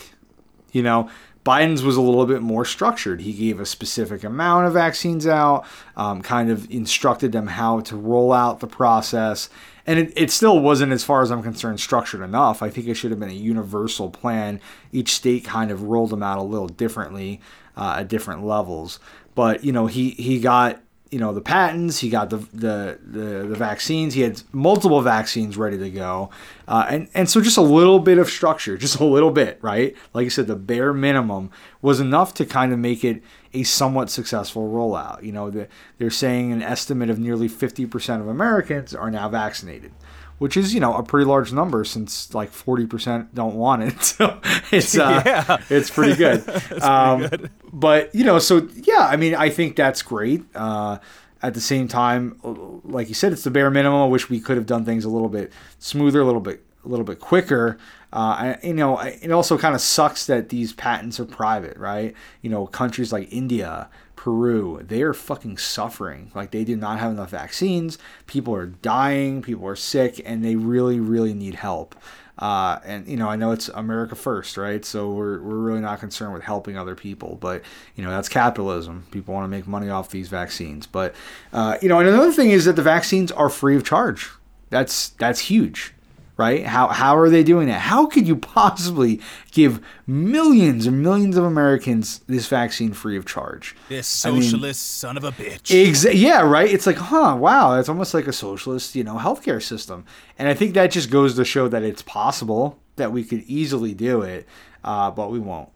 [0.71, 1.09] You know,
[1.49, 3.23] Biden's was a little bit more structured.
[3.23, 5.65] He gave a specific amount of vaccines out,
[5.97, 9.49] um, kind of instructed them how to roll out the process.
[9.87, 12.63] And it, it still wasn't, as far as I'm concerned, structured enough.
[12.63, 14.61] I think it should have been a universal plan.
[14.93, 17.41] Each state kind of rolled them out a little differently
[17.79, 19.01] uh, at different levels.
[19.35, 23.47] But, you know, he, he got you know the patents he got the the the,
[23.49, 26.31] the vaccines he had multiple vaccines ready to go.
[26.67, 29.97] Uh, and and so just a little bit of structure just a little bit right?
[30.15, 31.51] Like i said the bare minimum
[31.81, 33.23] was enough to kind of make it
[33.55, 35.23] a somewhat successful rollout.
[35.23, 39.93] You know the, they're saying an estimate of nearly 50% of americans are now vaccinated
[40.39, 43.95] which is you know a pretty large number since like 40% don't want it.
[44.03, 44.41] So
[44.73, 45.59] it's uh, Yeah.
[45.71, 46.43] it's pretty good.
[46.83, 47.29] Um,
[47.73, 50.43] but you know so yeah i mean i think that's great.
[50.55, 50.99] Uh,
[51.43, 52.39] at the same time
[52.85, 54.01] like you said it's the bare minimum.
[54.03, 56.89] I wish we could have done things a little bit smoother a little bit a
[56.89, 57.77] little bit quicker.
[58.13, 61.77] Uh, I, you know I- it also kind of sucks that these patents are private
[61.77, 62.15] right?
[62.43, 63.89] You know countries like india
[64.29, 66.31] Peru, they are fucking suffering.
[66.35, 67.97] Like they do not have enough vaccines.
[68.27, 69.41] People are dying.
[69.41, 71.95] People are sick, and they really, really need help.
[72.39, 74.85] Uh, and you know, I know it's America first, right?
[74.85, 77.63] So we're we're really not concerned with helping other people, but
[77.97, 79.07] you know, that's capitalism.
[79.13, 81.15] People want to make money off these vaccines, but
[81.55, 84.29] uh, you know, and another thing is that the vaccines are free of charge.
[84.69, 85.95] That's that's huge
[86.39, 86.65] right?
[86.65, 87.81] How how are they doing that?
[87.81, 89.21] How could you possibly
[89.51, 93.77] give millions and millions of Americans this vaccine free of charge?
[93.91, 96.71] this I mean- socialist son of a bitch Exa- yeah, right.
[96.73, 100.07] It's like, huh, wow, that's almost like a socialist, you know, healthcare system.
[100.39, 103.93] And I think that just goes to show that it's possible that we could easily
[103.93, 104.47] do it,
[104.85, 105.69] uh, but we won't.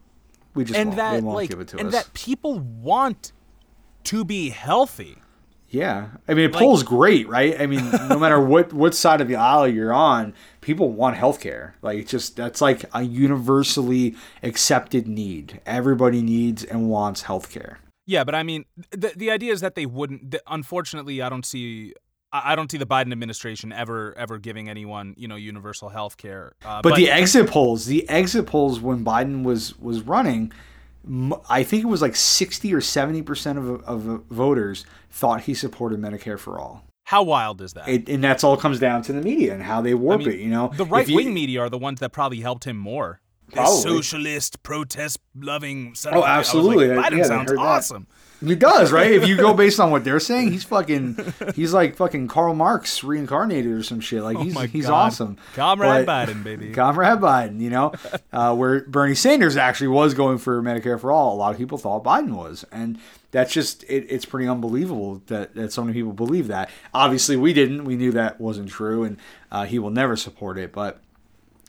[0.54, 0.96] We just and won't.
[0.96, 1.94] that won't like give it to and us.
[1.94, 3.32] that people want
[4.04, 5.16] to be healthy
[5.72, 7.58] Yeah, I mean, it Like- polls great, right?
[7.58, 11.72] I mean, no matter what what side of the aisle you're on, people want healthcare.
[11.80, 15.60] Like, it's just that's like a universally accepted need.
[15.66, 17.76] Everybody needs and wants healthcare.
[18.06, 20.36] Yeah, but I mean, the the idea is that they wouldn't.
[20.46, 21.94] Unfortunately, I don't see.
[22.34, 26.52] I don't see the Biden administration ever ever giving anyone you know universal health care.
[26.64, 30.52] Uh, But, the exit polls, the exit polls when Biden was was running,
[31.48, 36.00] I think it was like sixty or seventy percent of of voters thought he supported
[36.00, 36.84] Medicare for all.
[37.04, 37.88] how wild is that?
[37.88, 40.30] It, and that's all comes down to the media and how they I warp mean,
[40.30, 40.38] it.
[40.38, 43.20] You know, the right wing media are the ones that probably helped him more.
[43.48, 43.82] This Probably.
[43.82, 45.94] socialist, protest loving.
[46.06, 46.22] Oh, of a bitch.
[46.22, 46.88] I was absolutely.
[46.88, 48.06] Like, Biden they sounds awesome.
[48.08, 48.16] that.
[48.44, 49.10] He does, right?
[49.12, 51.16] If you go based on what they're saying, he's fucking,
[51.54, 54.22] he's like fucking Karl Marx reincarnated or some shit.
[54.22, 54.92] Like he's Oh he's God.
[55.06, 55.36] awesome.
[55.54, 56.70] Comrade But- Biden, baby.
[56.74, 57.92] Comrade Biden, you know,
[58.32, 61.34] uh, where Bernie Sanders actually was going for Medicare for all.
[61.34, 62.98] A lot of people thought Biden was, and
[63.30, 66.68] that's just it, it's pretty unbelievable that that so many people believe that.
[66.92, 67.84] Obviously, we didn't.
[67.84, 69.16] We knew that wasn't true, and
[69.50, 70.72] uh, he will never support it.
[70.72, 70.98] But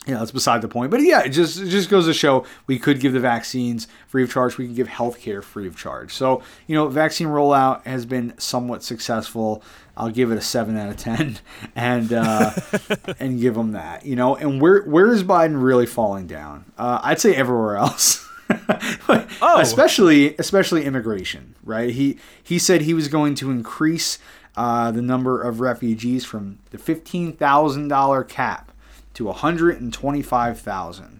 [0.05, 0.91] yeah, that's beside the point.
[0.91, 4.23] But yeah, it just it just goes to show we could give the vaccines free
[4.23, 4.57] of charge.
[4.57, 6.13] We can give healthcare free of charge.
[6.13, 9.63] So you know, vaccine rollout has been somewhat successful.
[9.95, 11.39] I'll give it a seven out of ten,
[11.75, 12.51] and uh,
[13.19, 14.05] and give them that.
[14.05, 16.65] You know, and where where is Biden really falling down?
[16.77, 18.27] Uh, I'd say everywhere else.
[18.49, 19.57] oh.
[19.59, 21.91] especially especially immigration, right?
[21.91, 24.19] He he said he was going to increase
[24.57, 28.72] uh, the number of refugees from the fifteen thousand dollar cap
[29.13, 31.19] to 125,000.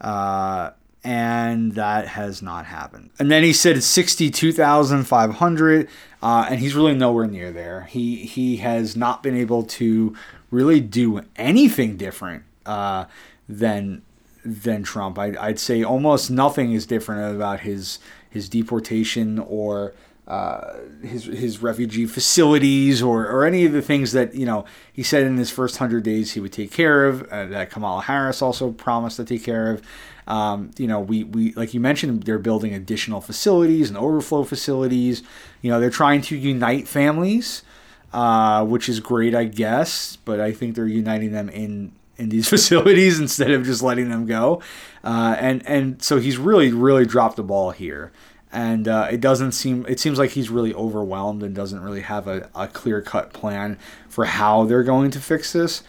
[0.00, 0.70] Uh,
[1.02, 3.08] and that has not happened.
[3.18, 5.88] And then he said 62,500,
[6.22, 7.84] uh, and he's really nowhere near there.
[7.84, 10.14] He he has not been able to
[10.50, 13.06] really do anything different uh,
[13.48, 14.02] than
[14.44, 15.18] than Trump.
[15.18, 19.94] I, I'd say almost nothing is different about his his deportation or
[20.30, 25.02] uh, his his refugee facilities or, or any of the things that you know he
[25.02, 28.40] said in his first hundred days he would take care of uh, that Kamala Harris
[28.40, 29.82] also promised to take care of.
[30.28, 35.24] Um, you know, we, we like you mentioned, they're building additional facilities and overflow facilities.
[35.62, 37.64] You know, they're trying to unite families,
[38.12, 40.14] uh, which is great, I guess.
[40.14, 44.26] But I think they're uniting them in in these facilities instead of just letting them
[44.26, 44.62] go.
[45.02, 48.12] Uh, and and so he's really really dropped the ball here
[48.52, 52.26] and uh, it doesn't seem it seems like he's really overwhelmed and doesn't really have
[52.26, 53.78] a, a clear cut plan
[54.08, 55.82] for how they're going to fix this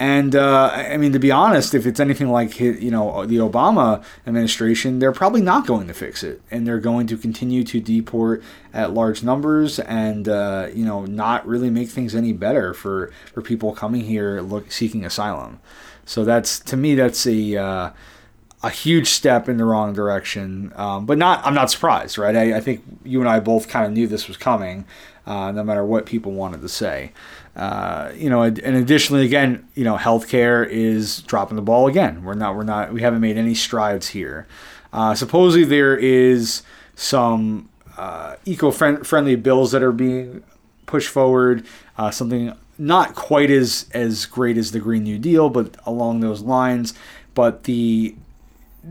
[0.00, 4.04] and uh, I mean, to be honest, if it's anything like you know the Obama
[4.26, 8.44] administration, they're probably not going to fix it, and they're going to continue to deport
[8.72, 13.42] at large numbers, and uh, you know not really make things any better for for
[13.42, 15.58] people coming here look seeking asylum.
[16.04, 17.90] So that's to me that's a uh,
[18.62, 20.72] a huge step in the wrong direction.
[20.74, 22.34] Um, but not, I'm not surprised, right?
[22.34, 24.84] I, I, think you and I both kind of knew this was coming,
[25.26, 27.12] uh, no matter what people wanted to say.
[27.54, 32.24] Uh, you know, and additionally, again, you know, healthcare is dropping the ball again.
[32.24, 34.46] We're not, we're not, we haven't made any strides here.
[34.92, 36.62] Uh, supposedly, there is
[36.94, 40.42] some uh, eco-friendly bills that are being
[40.86, 41.64] pushed forward.
[41.96, 46.42] Uh, something not quite as as great as the Green New Deal, but along those
[46.42, 46.94] lines.
[47.34, 48.14] But the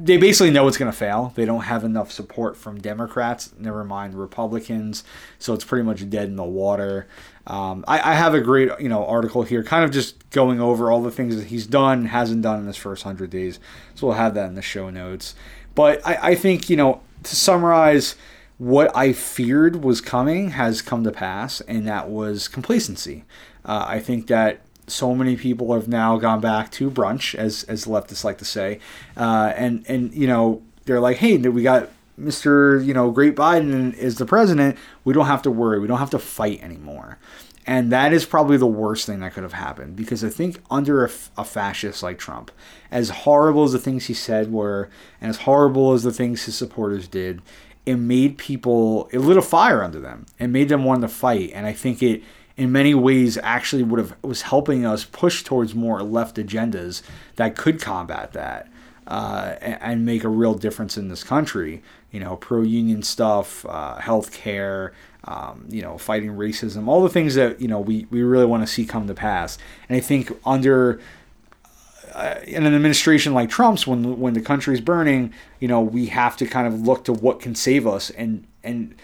[0.03, 1.33] they basically know it's going to fail.
[1.35, 5.03] They don't have enough support from Democrats, never mind Republicans.
[5.39, 7.07] So it's pretty much dead in the water.
[7.47, 10.91] Um, I, I, have a great you know article here, kind of just going over
[10.91, 13.59] all the things that he's done, hasn't done in his first hundred days.
[13.95, 15.33] So we'll have that in the show notes.
[15.73, 18.15] But I, I think you know to summarize,
[18.57, 23.23] what I feared was coming has come to pass, and that was complacency.
[23.63, 27.85] Uh, I think that so many people have now gone back to brunch, as as
[27.85, 28.79] leftists like to say,
[29.15, 32.83] uh, and and you know they're like, hey, we got Mr.
[32.83, 34.77] You know Great Biden is the president.
[35.03, 35.79] We don't have to worry.
[35.79, 37.19] We don't have to fight anymore.
[37.69, 41.03] And that is probably the worst thing that could have happened because I think under
[41.03, 42.49] a, a, fascist like Trump,
[42.89, 46.55] as horrible as the things he said were, and as horrible as the things his
[46.55, 47.41] supporters did,
[47.85, 51.51] it made people, it lit a fire under them and made them want to fight.
[51.53, 52.23] And I think it
[52.57, 57.03] in many ways actually would have was helping us push towards more left agendas
[57.35, 58.67] that could combat that
[59.05, 61.81] uh, and, and, make a real difference in this country.
[62.11, 64.93] You know, pro union stuff, uh, health care,
[65.23, 68.63] um, you know, fighting racism, all the things that you know we, we really want
[68.63, 69.57] to see come to pass.
[69.87, 70.99] And I think under
[72.13, 76.35] uh, in an administration like Trump's, when when the country's burning, you know, we have
[76.37, 78.95] to kind of look to what can save us and and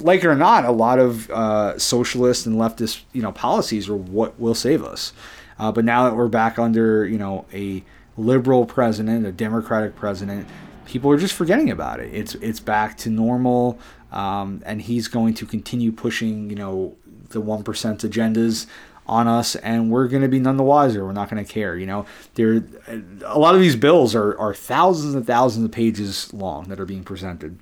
[0.00, 3.96] like it or not, a lot of uh, socialist and leftist, you know, policies are
[3.96, 5.12] what will save us.
[5.58, 7.82] Uh, but now that we're back under, you know, a
[8.16, 10.46] liberal president, a democratic president,
[10.86, 12.12] people are just forgetting about it.
[12.14, 13.78] It's it's back to normal,
[14.12, 16.96] um, and he's going to continue pushing, you know,
[17.30, 18.66] the one percent agendas
[19.06, 21.04] on us, and we're going to be none the wiser.
[21.04, 21.76] We're not going to care.
[21.76, 22.62] You know, there
[23.24, 26.86] a lot of these bills are are thousands and thousands of pages long that are
[26.86, 27.58] being presented,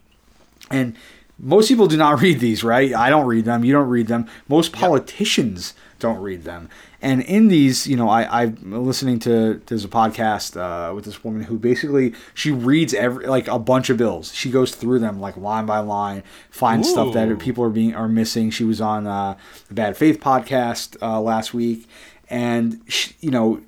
[0.70, 0.96] and
[1.38, 2.94] most people do not read these, right?
[2.94, 3.64] I don't read them.
[3.64, 4.28] You don't read them.
[4.48, 6.00] Most politicians yep.
[6.00, 6.68] don't read them.
[7.02, 11.22] And in these, you know, I, I'm listening to there's a podcast uh, with this
[11.22, 14.34] woman who basically she reads every like a bunch of bills.
[14.34, 16.92] She goes through them like line by line, finds Ooh.
[16.92, 18.50] stuff that people are being are missing.
[18.50, 19.36] She was on uh,
[19.68, 21.86] the Bad Faith podcast uh, last week,
[22.28, 23.60] and she, you know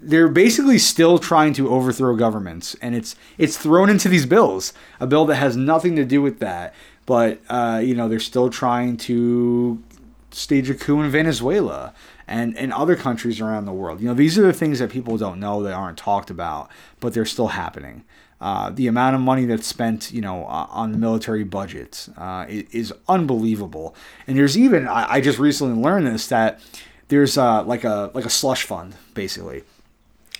[0.00, 5.06] they're basically still trying to overthrow governments and it's it's thrown into these bills a
[5.06, 6.74] bill that has nothing to do with that
[7.06, 9.82] but uh, you know they're still trying to
[10.30, 11.94] stage a coup in Venezuela
[12.28, 14.00] and and other countries around the world.
[14.00, 16.70] You know, these are the things that people don't know that aren't talked about,
[17.00, 18.04] but they're still happening.
[18.38, 22.44] Uh, the amount of money that's spent, you know, uh, on the military budgets uh,
[22.48, 23.94] is, unbelievable.
[24.26, 26.60] And there's even I, I, just recently learned this that
[27.08, 29.62] there's uh, like a like a slush fund basically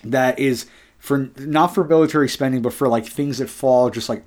[0.04, 0.66] that is
[0.98, 4.24] for not for military spending, but for like things that fall just like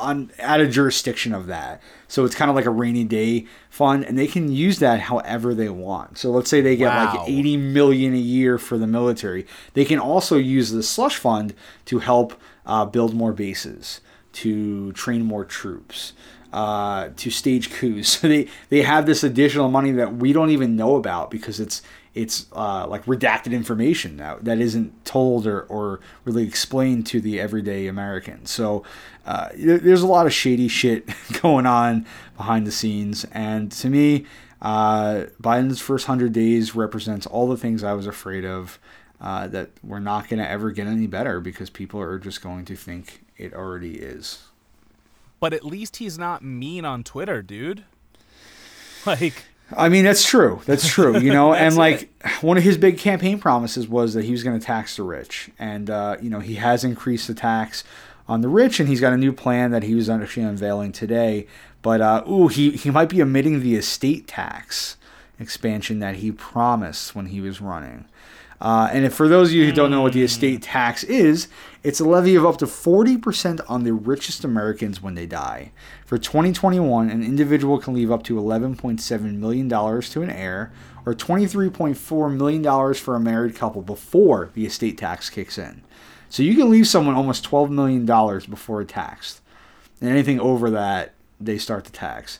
[0.00, 1.80] on at a jurisdiction of that.
[2.08, 5.54] So it's kind of like a rainy day fund, and they can use that however
[5.54, 6.18] they want.
[6.18, 7.18] So let's say they get Wow.
[7.18, 9.46] like 80 million a year for the military.
[9.74, 11.54] They can also use the slush fund
[11.86, 12.34] to help
[12.66, 14.00] uh, build more bases,
[14.34, 16.12] to train more troops.
[16.52, 20.74] Uh, to stage coups, so they they have this additional money that we don't even
[20.74, 21.80] know about because it's
[22.12, 27.38] it's uh, like redacted information now that isn't told or, or really explained to the
[27.38, 28.44] everyday American.
[28.46, 28.82] So
[29.30, 31.08] uh, there's a lot of shady shit
[31.40, 32.04] going on
[32.36, 34.26] behind the scenes, and to me,
[34.60, 38.80] uh, Biden's first hundred days represents all the things I was afraid of.
[39.20, 42.64] Uh, that we're not going to ever get any better because people are just going
[42.64, 44.44] to think it already is.
[45.40, 47.84] But at least he's not mean on Twitter, dude.
[49.06, 49.44] Like,
[49.74, 50.60] I mean, that's true.
[50.66, 51.18] That's true.
[51.18, 52.10] You know, and like
[52.42, 55.50] one of his big campaign promises was that he was going to tax the rich,
[55.58, 57.82] and uh, you know he has increased the tax
[58.30, 61.48] on the rich, and he's got a new plan that he was actually unveiling today.
[61.82, 64.96] But uh, ooh, he he might be omitting the estate tax
[65.40, 68.04] expansion that he promised when he was running.
[68.60, 71.48] Uh, and if, for those of you who don't know what the estate tax is,
[71.82, 75.72] it's a levy of up to 40% on the richest Americans when they die.
[76.04, 80.70] For 2021, an individual can leave up to $11.7 million to an heir,
[81.06, 85.82] or $23.4 million for a married couple before the estate tax kicks in.
[86.30, 88.06] So you can leave someone almost $12 million
[88.48, 89.40] before taxed.
[90.00, 92.38] And anything over that, they start to tax.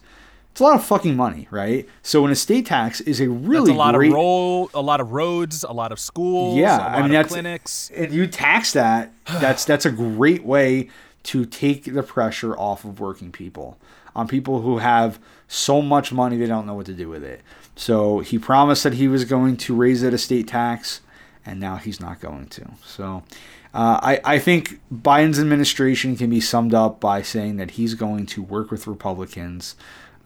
[0.52, 1.88] It's a lot of fucking money, right?
[2.02, 5.00] So an estate tax is a really that's a lot great of roll, a lot
[5.00, 7.90] of roads, a lot of schools, Yeah, a lot I mean, of that's- clinics.
[7.94, 10.88] and you tax that that's that's a great way
[11.24, 13.78] to take the pressure off of working people
[14.16, 17.42] on people who have so much money they don't know what to do with it
[17.76, 21.00] so he promised that he was going to raise that estate tax
[21.46, 23.22] and now he's not going to so
[23.72, 28.26] uh, I, I think Biden's administration can be summed up by saying that he's going
[28.26, 29.76] to work with Republicans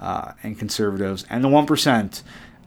[0.00, 2.22] uh, and conservatives and the 1%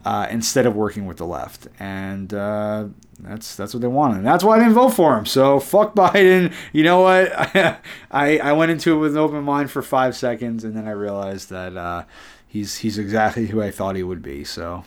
[0.05, 1.67] uh, instead of working with the left.
[1.79, 2.87] And uh,
[3.19, 4.17] that's that's what they wanted.
[4.17, 5.25] And that's why I didn't vote for him.
[5.25, 6.53] So fuck Biden.
[6.71, 7.31] You know what?
[8.11, 10.91] I, I went into it with an open mind for five seconds, and then I
[10.91, 12.03] realized that uh,
[12.47, 14.43] he's he's exactly who I thought he would be.
[14.43, 14.85] So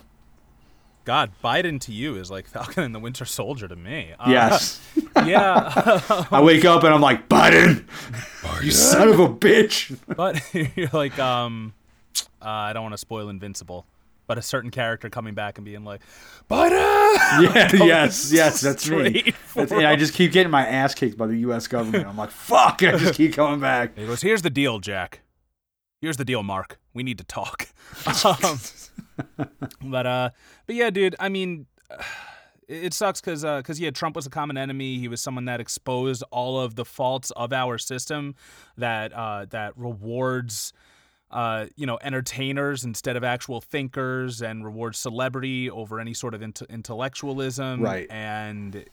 [1.10, 4.12] God, Biden to you is like Falcon and the Winter Soldier to me.
[4.16, 4.80] Uh, yes,
[5.16, 5.72] yeah,
[6.30, 7.84] I wake up and I'm like Biden,
[8.62, 9.98] you son of a bitch.
[10.16, 10.40] but
[10.76, 11.74] you're like, um,
[12.40, 13.86] uh, I don't want to spoil Invincible,
[14.28, 16.00] but a certain character coming back and being like,
[16.48, 16.78] Biden.
[17.42, 19.34] Yeah, yes, yes, that's me.
[19.56, 21.66] That's, and I just keep getting my ass kicked by the U.S.
[21.66, 22.06] government.
[22.06, 22.84] I'm like, fuck.
[22.84, 23.98] I just keep coming back.
[23.98, 25.22] He goes, "Here's the deal, Jack.
[26.00, 26.78] Here's the deal, Mark.
[26.94, 27.68] We need to talk."
[28.24, 28.60] um,
[29.82, 30.30] but uh,
[30.66, 31.16] but yeah, dude.
[31.18, 31.66] I mean,
[32.68, 34.98] it sucks because because yeah, Trump was a common enemy.
[34.98, 38.34] He was someone that exposed all of the faults of our system
[38.76, 40.72] that uh, that rewards.
[41.32, 46.42] Uh, you know, entertainers instead of actual thinkers, and rewards celebrity over any sort of
[46.42, 48.10] int- intellectualism, Right.
[48.10, 48.84] And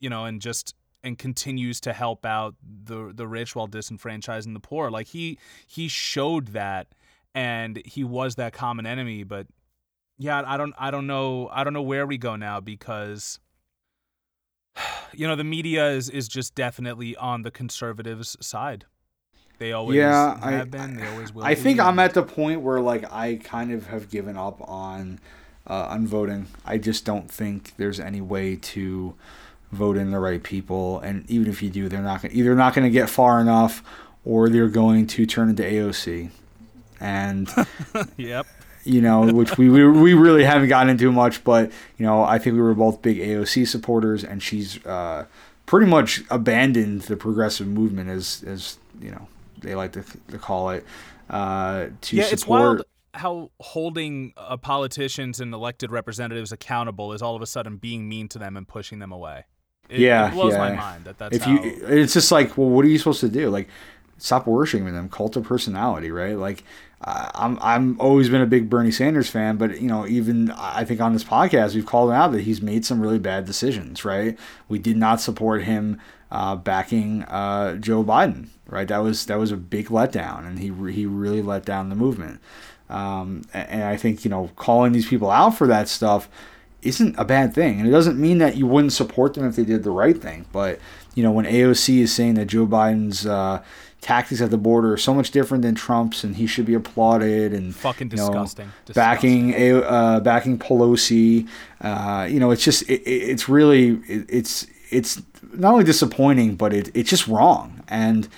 [0.00, 0.74] you know, and just
[1.04, 4.90] and continues to help out the the rich while disenfranchising the poor.
[4.90, 6.88] Like he he showed that,
[7.34, 9.24] and he was that common enemy.
[9.24, 9.46] But
[10.18, 13.38] yeah, I don't I don't know I don't know where we go now because
[15.12, 18.86] you know the media is is just definitely on the conservatives' side.
[19.58, 20.96] They always Yeah, I- have been.
[20.96, 21.44] They always will.
[21.44, 21.82] I think be.
[21.82, 25.20] I'm at the point where like I kind of have given up on
[25.68, 26.46] uh, on voting.
[26.64, 29.14] I just don't think there's any way to
[29.72, 32.74] vote in the right people, and even if you do, they're not gonna, either not
[32.74, 33.82] going to get far enough,
[34.24, 36.30] or they're going to turn into AOC,
[37.04, 37.48] and
[38.16, 38.46] Yep.
[38.84, 42.38] you know, which we, we we really haven't gotten into much, but you know, I
[42.38, 45.26] think we were both big AOC supporters, and she's uh,
[45.66, 49.28] pretty much abandoned the progressive movement, as as you know
[49.60, 50.84] they like to, to call it,
[51.30, 52.32] uh, to Yeah, support.
[52.32, 52.82] it's wild
[53.16, 58.26] how holding uh, politicians and elected representatives accountable is all of a sudden being mean
[58.28, 59.44] to them and pushing them away.
[59.88, 61.52] It, Yeah, it blows my mind that that's if how.
[61.52, 63.50] you, it's just like, well, what are you supposed to do?
[63.50, 63.68] Like,
[64.18, 66.36] stop worshiping them, cult of personality, right?
[66.36, 66.64] Like,
[67.06, 71.00] I'm I'm always been a big Bernie Sanders fan, but you know, even I think
[71.00, 74.38] on this podcast we've called him out that he's made some really bad decisions, right?
[74.68, 76.00] We did not support him
[76.30, 78.88] uh, backing uh, Joe Biden, right?
[78.88, 82.40] That was that was a big letdown, and he he really let down the movement.
[82.88, 86.28] Um, and I think you know, calling these people out for that stuff
[86.84, 87.78] isn't a bad thing.
[87.78, 90.44] And it doesn't mean that you wouldn't support them if they did the right thing.
[90.52, 90.78] But,
[91.14, 93.62] you know, when AOC is saying that Joe Biden's uh,
[94.04, 97.52] tactics at the border are so much different than Trump's and he should be applauded
[97.54, 98.70] and Fucking you know, disgusting.
[98.94, 101.48] backing a uh, backing Pelosi,
[101.80, 105.22] uh, you know, it's just it, it- it's really it, it's it's
[105.52, 107.82] not only disappointing, but it, it's just wrong.
[107.88, 108.28] And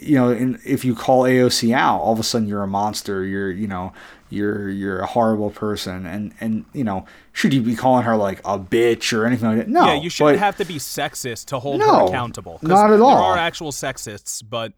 [0.00, 3.24] you know, in, if you call AOC out, all of a sudden you're a monster.
[3.24, 3.92] You're you know
[4.30, 6.06] you're you're a horrible person.
[6.06, 9.58] And and you know, should you be calling her like a bitch or anything like
[9.58, 9.68] that?
[9.68, 9.86] No.
[9.86, 12.58] Yeah, you shouldn't but- have to be sexist to hold No, her accountable.
[12.62, 13.16] not at all.
[13.16, 14.72] There are actual sexists, but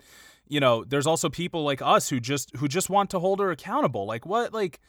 [0.49, 3.51] you know, there's also people like us who just who just want to hold her
[3.51, 4.07] accountable.
[4.07, 4.53] Like what?
[4.53, 4.81] Like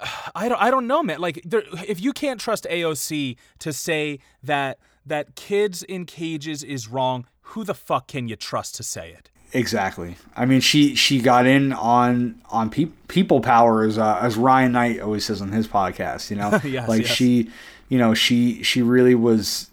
[0.34, 1.20] I don't I don't know, man.
[1.20, 6.88] Like there, if you can't trust AOC to say that that kids in cages is
[6.88, 9.30] wrong, who the fuck can you trust to say it?
[9.52, 10.16] Exactly.
[10.34, 14.72] I mean, she she got in on on pe- people power as uh, as Ryan
[14.72, 16.30] Knight always says on his podcast.
[16.30, 17.10] You know, Yes, like yes.
[17.10, 17.50] she,
[17.88, 19.70] you know, she she really was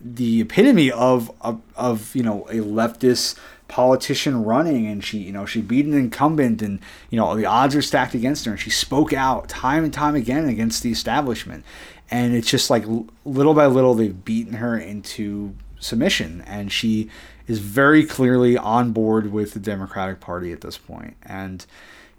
[0.00, 3.38] the epitome of of, of you know a leftist
[3.68, 6.80] politician running and she you know she beat an incumbent and
[7.10, 8.52] you know the odds are stacked against her.
[8.52, 11.64] And she spoke out time and time again against the establishment.
[12.10, 12.84] And it's just like
[13.24, 16.42] little by little they've beaten her into submission.
[16.46, 17.08] And she
[17.46, 21.16] is very clearly on board with the Democratic Party at this point.
[21.22, 21.64] And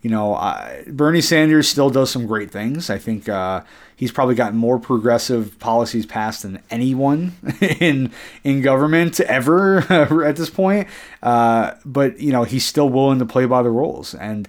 [0.06, 2.92] you know, I, Bernie Sanders still does some great things.
[2.92, 3.62] I think uh,
[3.96, 7.34] he's probably gotten more progressive policies passed than anyone
[7.80, 8.12] in
[8.44, 9.80] in government ever
[10.24, 10.88] at this point.
[11.24, 14.14] Uh, but you know, he's still willing to play by the rules.
[14.14, 14.48] And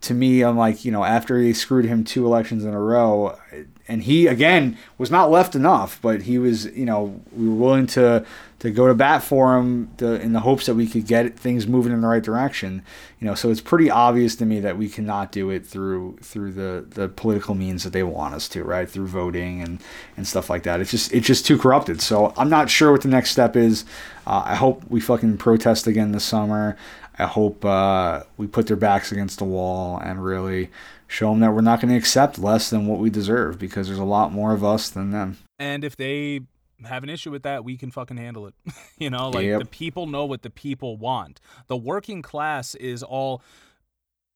[0.00, 3.38] to me, I'm like, you know, after he screwed him two elections in a row,
[3.86, 7.86] and he again was not left enough, but he was, you know, we were willing
[7.86, 8.26] to
[8.60, 11.66] to go to bat for him to, in the hopes that we could get things
[11.66, 12.82] moving in the right direction.
[13.20, 16.52] You know, so it's pretty obvious to me that we cannot do it through through
[16.52, 18.88] the the political means that they want us to, right?
[18.88, 19.80] Through voting and
[20.16, 20.80] and stuff like that.
[20.80, 22.00] It's just it's just too corrupted.
[22.00, 23.84] So I'm not sure what the next step is.
[24.26, 26.76] Uh, I hope we fucking protest again this summer.
[27.18, 30.70] I hope uh, we put their backs against the wall and really
[31.08, 33.98] show them that we're not going to accept less than what we deserve because there's
[33.98, 35.38] a lot more of us than them.
[35.58, 36.42] And if they
[36.84, 38.54] have an issue with that, we can fucking handle it.
[38.98, 39.60] you know, like Yep.
[39.60, 41.40] the people know what the people want.
[41.66, 43.42] The working class is all.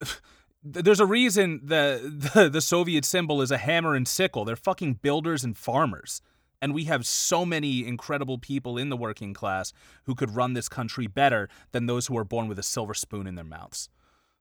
[0.64, 4.44] There's a reason the, the the Soviet symbol is a hammer and sickle.
[4.44, 6.22] They're fucking builders and farmers.
[6.60, 9.72] And we have so many incredible people in the working class
[10.04, 13.26] who could run this country better than those who are born with a silver spoon
[13.26, 13.88] in their mouths.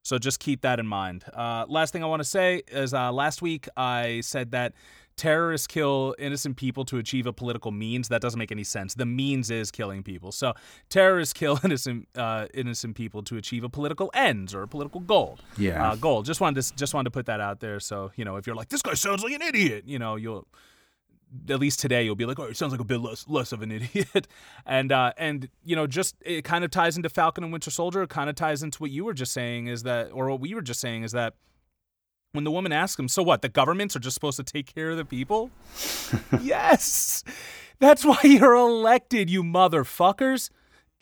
[0.04, 1.24] So just keep that in mind.
[1.34, 4.74] Uh, last thing I want to say is uh, last week I said that
[5.18, 8.08] terrorists kill innocent people to achieve a political means.
[8.10, 8.94] That doesn't make any sense.
[8.94, 10.32] The means is killing people.
[10.32, 10.54] So
[10.90, 15.40] terrorists kill innocent uh, innocent people to achieve a political ends or a political goal.
[15.58, 15.92] Yeah.
[15.92, 16.24] uh, goal.
[16.24, 17.80] Just wanted to just wanted to put that out there.
[17.80, 20.48] So you know, if you're like this guy sounds like an idiot, you know, you'll
[21.50, 23.62] at least today you'll be like, oh, it sounds like a bit less less of
[23.62, 24.28] an idiot,
[24.66, 28.04] and uh, and you know, just it kind of ties into Falcon and Winter Soldier.
[28.04, 30.54] It kind of ties into what you were just saying is that, or what we
[30.54, 31.36] were just saying is that
[32.34, 33.42] when the woman asks him, so what?
[33.42, 35.52] The governments are just supposed to take care of the people?
[36.42, 37.24] yes,
[37.80, 40.50] that's why you're elected, you motherfuckers.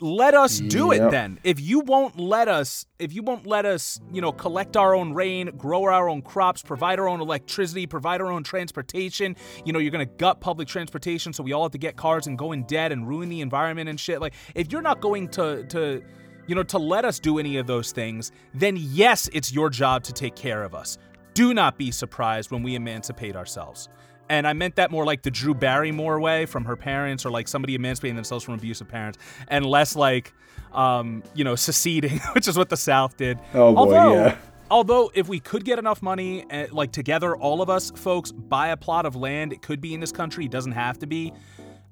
[0.01, 1.39] Let us do it then.
[1.43, 5.11] If you won't let us, if you won't let us, you know, collect our own
[5.11, 9.35] rain, grow our own crops, provide our own electricity, provide our own transportation,
[9.65, 12.38] you know, you're gonna gut public transportation so we all have to get cars and
[12.38, 14.22] go in debt and ruin the environment and shit.
[14.22, 16.01] Like, if you're not going to to
[16.47, 20.01] you know, to let us do any of those things, then yes, it's your job
[20.03, 20.97] to take care of us.
[21.40, 23.88] Do not be surprised when we emancipate ourselves.
[24.28, 27.48] And I meant that more like the Drew Barrymore way from her parents or like
[27.48, 30.34] somebody emancipating themselves from abusive parents and less like,
[30.74, 33.40] um, you know, seceding, which is what the South did.
[33.53, 34.38] Oh, boy, although, yeah.
[34.70, 38.68] Although, if we could get enough money, uh, like together, all of us folks buy
[38.68, 41.32] a plot of land, it could be in this country, it doesn't have to be,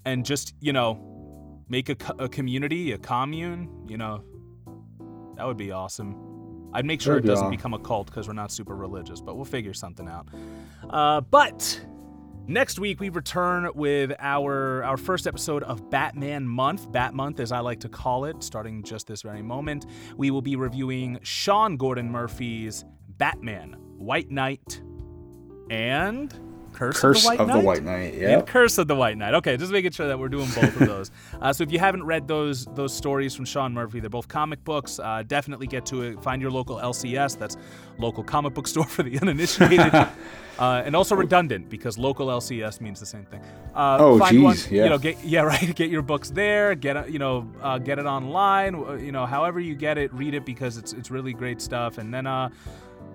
[0.04, 4.26] and just, you know, make a, a community, a commune, you know,
[5.38, 6.37] that would be awesome.
[6.78, 9.46] I'd make sure it doesn't become a cult because we're not super religious, but we'll
[9.46, 10.28] figure something out.
[10.88, 11.84] Uh, but
[12.46, 17.52] next week we return with our our first episode of Batman Month, Bat Month as
[17.52, 19.88] I like to call it, starting just this very moment.
[20.18, 22.86] We will be reviewing Sean Gordon Murphy's
[23.18, 24.80] Batman, White Knight,
[25.72, 26.32] and
[26.78, 27.60] Curse, Curse of the White of Knight.
[27.60, 28.14] the White Knight.
[28.14, 29.34] And Curse of the White Knight.
[29.34, 31.12] Okay, just making sure that we're doing both of those.
[31.42, 34.64] Uh, so if you haven't read those those stories from Sean Murphy, they're both comic
[34.64, 35.00] books.
[35.00, 36.22] Uh, definitely get to it.
[36.24, 37.38] Find your local LCS.
[37.40, 37.58] That's
[37.98, 39.94] local comic book store for the uninitiated.
[40.60, 43.42] uh, and also redundant because local LCS means the same thing.
[43.76, 44.84] Uh, Oh, find one, yeah.
[44.84, 45.76] You know, get yeah right.
[45.76, 46.76] Get your books there.
[46.76, 48.76] Get it- you know uh, get it online.
[48.76, 51.98] uh, You know, however you get it, read it because it's it's really great stuff.
[51.98, 52.50] And then uh,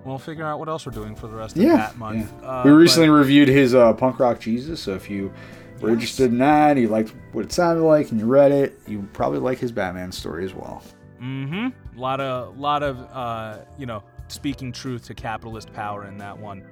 [0.05, 1.77] we'll figure out what else we're doing for the rest of Yeah.
[1.77, 2.31] that month.
[2.41, 2.47] yeah.
[2.47, 5.31] Uh, we but- recently reviewed his uh, Punk Rock Jesus, so if you
[5.81, 5.93] were Yes.
[5.95, 9.39] interested in that, you liked what it sounded like, and you read it, you probably
[9.39, 10.81] like his Batman story as well.
[11.21, 11.97] Mm-hmm.
[11.97, 16.37] A lot of, lot of, uh, you know, speaking truth to capitalist power in that
[16.37, 16.63] one.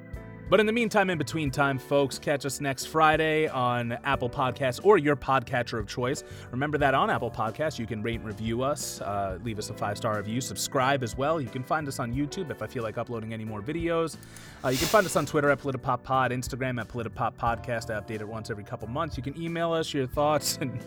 [0.52, 4.82] But in the meantime, in between time, folks, catch us next Friday on Apple Podcasts
[4.84, 6.26] or your podcatcher of choice.
[6.52, 9.74] Remember that on Apple Podcasts, you can rate and review us, uh, leave us a
[9.74, 11.40] five star review, subscribe as well.
[11.40, 14.18] You can find us on YouTube if I feel like uploading any more videos.
[14.62, 17.90] Uh, you can find us on Twitter at PolitiPopPod, Instagram at PolitiPopPodcast.
[17.90, 19.16] I update it once every couple months.
[19.16, 20.78] You can email us your thoughts and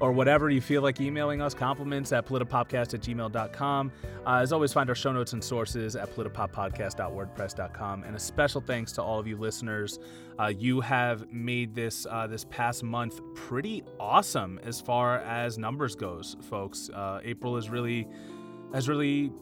[0.00, 3.92] or whatever you feel like emailing us, compliments at politipopcast at gmail.com.
[4.26, 8.04] Uh, as always, find our show notes and sources at politipoppodcast.wordpress.com.
[8.04, 9.98] And a special thanks to all of you listeners.
[10.38, 15.96] Uh, you have made this uh, this past month pretty awesome as far as numbers
[15.96, 16.90] goes, folks.
[16.90, 18.06] Uh, April is really
[18.72, 19.32] has really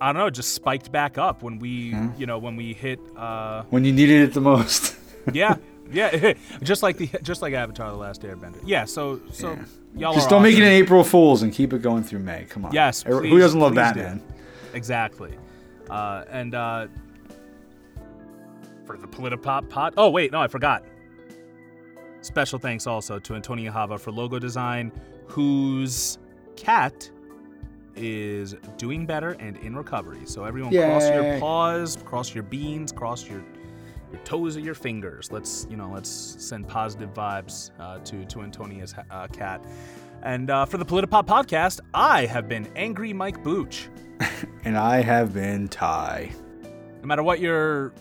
[0.00, 2.20] I don't know, just spiked back up when we, mm-hmm.
[2.20, 2.98] you know, when we hit.
[3.16, 4.96] Uh, when you needed it the most.
[5.32, 5.56] yeah,
[5.90, 8.60] yeah, just like the just like Avatar: The Last Airbender.
[8.64, 9.64] Yeah, so so yeah.
[9.96, 10.42] y'all just don't awesome.
[10.42, 12.46] make it an April Fools and keep it going through May.
[12.48, 12.72] Come on.
[12.72, 14.18] Yes, please, who doesn't love Batman?
[14.18, 14.24] Do.
[14.74, 15.32] Exactly,
[15.88, 16.88] uh, and uh,
[18.84, 19.94] for the Politipop pot.
[19.96, 20.84] Oh wait, no, I forgot.
[22.20, 24.92] Special thanks also to Antonia Chava for logo design,
[25.26, 26.18] whose
[26.56, 27.10] cat
[27.96, 30.20] is doing better and in recovery.
[30.24, 30.84] So everyone, Yay.
[30.84, 33.44] cross your paws, cross your beans, cross your
[34.10, 35.30] your toes of your fingers.
[35.32, 39.64] Let's you know, let's send positive vibes uh, to to Antonia's uh, cat.
[40.22, 43.88] And uh, for the Politipop podcast, I have been Angry Mike Booch,
[44.64, 46.32] and I have been Ty.
[47.02, 47.92] No matter what you're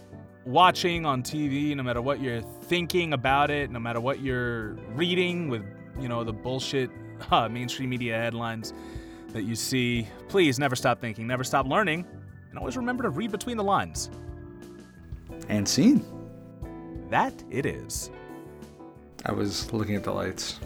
[0.45, 5.49] watching on TV, no matter what you're thinking about it, no matter what you're reading
[5.49, 5.63] with
[5.99, 6.89] you know the bullshit
[7.31, 8.73] uh, mainstream media headlines
[9.29, 12.05] that you see, please never stop thinking, never stop learning,
[12.49, 14.09] and always remember to read between the lines.
[15.49, 16.05] And scene.
[17.09, 18.11] That it is.
[19.25, 20.59] I was looking at the lights.